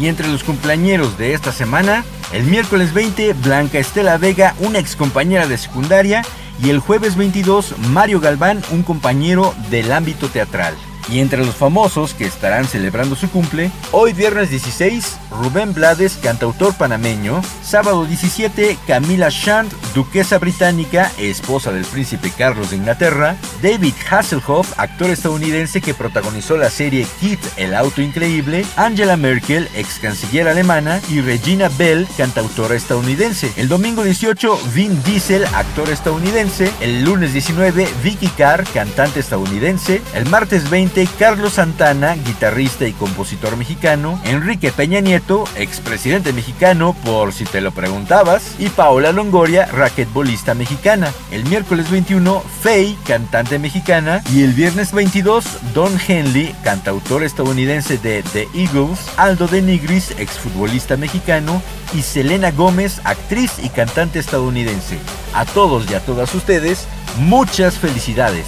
[0.00, 5.48] Y entre los cumpleañeros de esta semana, el miércoles 20, Blanca Estela Vega, una excompañera
[5.48, 6.22] de secundaria,
[6.62, 10.74] y el jueves 22, Mario Galván, un compañero del ámbito teatral.
[11.10, 16.74] Y entre los famosos que estarán celebrando su cumple, hoy viernes 16, Rubén Blades, cantautor
[16.74, 24.78] panameño, sábado 17, Camila Shand, duquesa británica, esposa del príncipe Carlos de Inglaterra, David Hasselhoff,
[24.78, 31.00] actor estadounidense que protagonizó la serie Kit, el auto increíble, Angela Merkel, ex canciller alemana,
[31.08, 33.50] y Regina Bell, cantautora estadounidense.
[33.56, 40.26] El domingo 18, Vin Diesel, actor estadounidense, el lunes 19, Vicky Carr, cantante estadounidense, el
[40.26, 47.44] martes 20, Carlos Santana, guitarrista y compositor mexicano, Enrique Peña Nieto, expresidente mexicano por si
[47.44, 51.12] te lo preguntabas, y Paola Longoria, raquetbolista mexicana.
[51.30, 55.44] El miércoles 21, Faye, cantante mexicana, y el viernes 22,
[55.74, 61.62] Don Henley, cantautor estadounidense de The Eagles, Aldo de Nigris, exfutbolista mexicano,
[61.94, 64.98] y Selena Gómez, actriz y cantante estadounidense.
[65.34, 66.86] A todos y a todas ustedes,
[67.18, 68.46] muchas felicidades.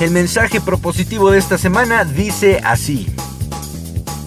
[0.00, 3.06] El mensaje propositivo de esta semana dice así.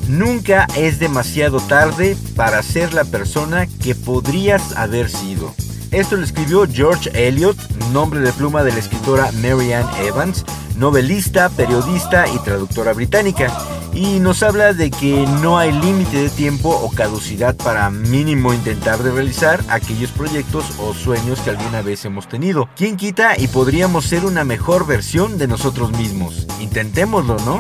[0.08, 5.54] Nunca es demasiado tarde para ser la persona que podrías haber sido.
[5.92, 7.58] Esto lo escribió George Eliot,
[7.92, 10.46] nombre de pluma de la escritora Mary Ann Evans,
[10.78, 13.52] novelista, periodista y traductora británica.
[13.98, 19.02] Y nos habla de que no hay límite de tiempo o caducidad para mínimo intentar
[19.02, 22.70] de realizar aquellos proyectos o sueños que alguna vez hemos tenido.
[22.76, 26.46] ¿Quién quita y podríamos ser una mejor versión de nosotros mismos?
[26.60, 27.60] Intentémoslo, ¿no?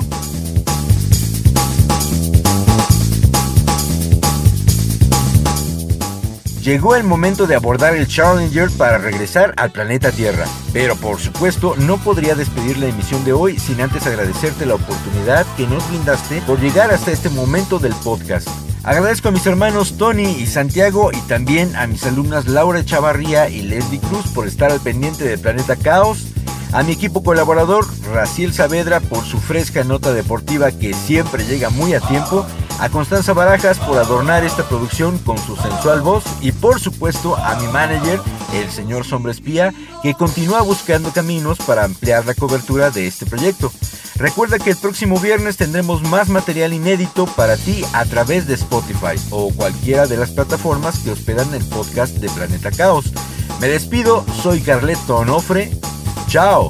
[6.68, 10.44] Llegó el momento de abordar el Challenger para regresar al planeta Tierra.
[10.73, 15.45] Pero por supuesto no podría despedir la emisión de hoy sin antes agradecerte la oportunidad
[15.56, 18.49] que nos brindaste por llegar hasta este momento del podcast.
[18.84, 23.61] Agradezco a mis hermanos Tony y Santiago y también a mis alumnas Laura Chavarría y
[23.61, 26.27] Leslie Cruz por estar al pendiente de Planeta Caos.
[26.73, 31.94] A mi equipo colaborador, Raciel Saavedra, por su fresca nota deportiva que siempre llega muy
[31.94, 32.45] a tiempo.
[32.80, 36.24] A Constanza Barajas por adornar esta producción con su sensual voz.
[36.41, 38.20] Y por supuesto a mi manager,
[38.54, 39.74] el señor Sombra Espía,
[40.04, 43.72] que continúa buscando caminos para ampliar la cobertura de este proyecto.
[44.16, 49.20] Recuerda que el próximo viernes tendremos más material inédito para ti a través de Spotify
[49.30, 53.12] o cualquiera de las plataformas que hospedan el podcast de Planeta Caos.
[53.60, 55.72] Me despido, soy Carleto Onofre.
[56.28, 56.70] Chao.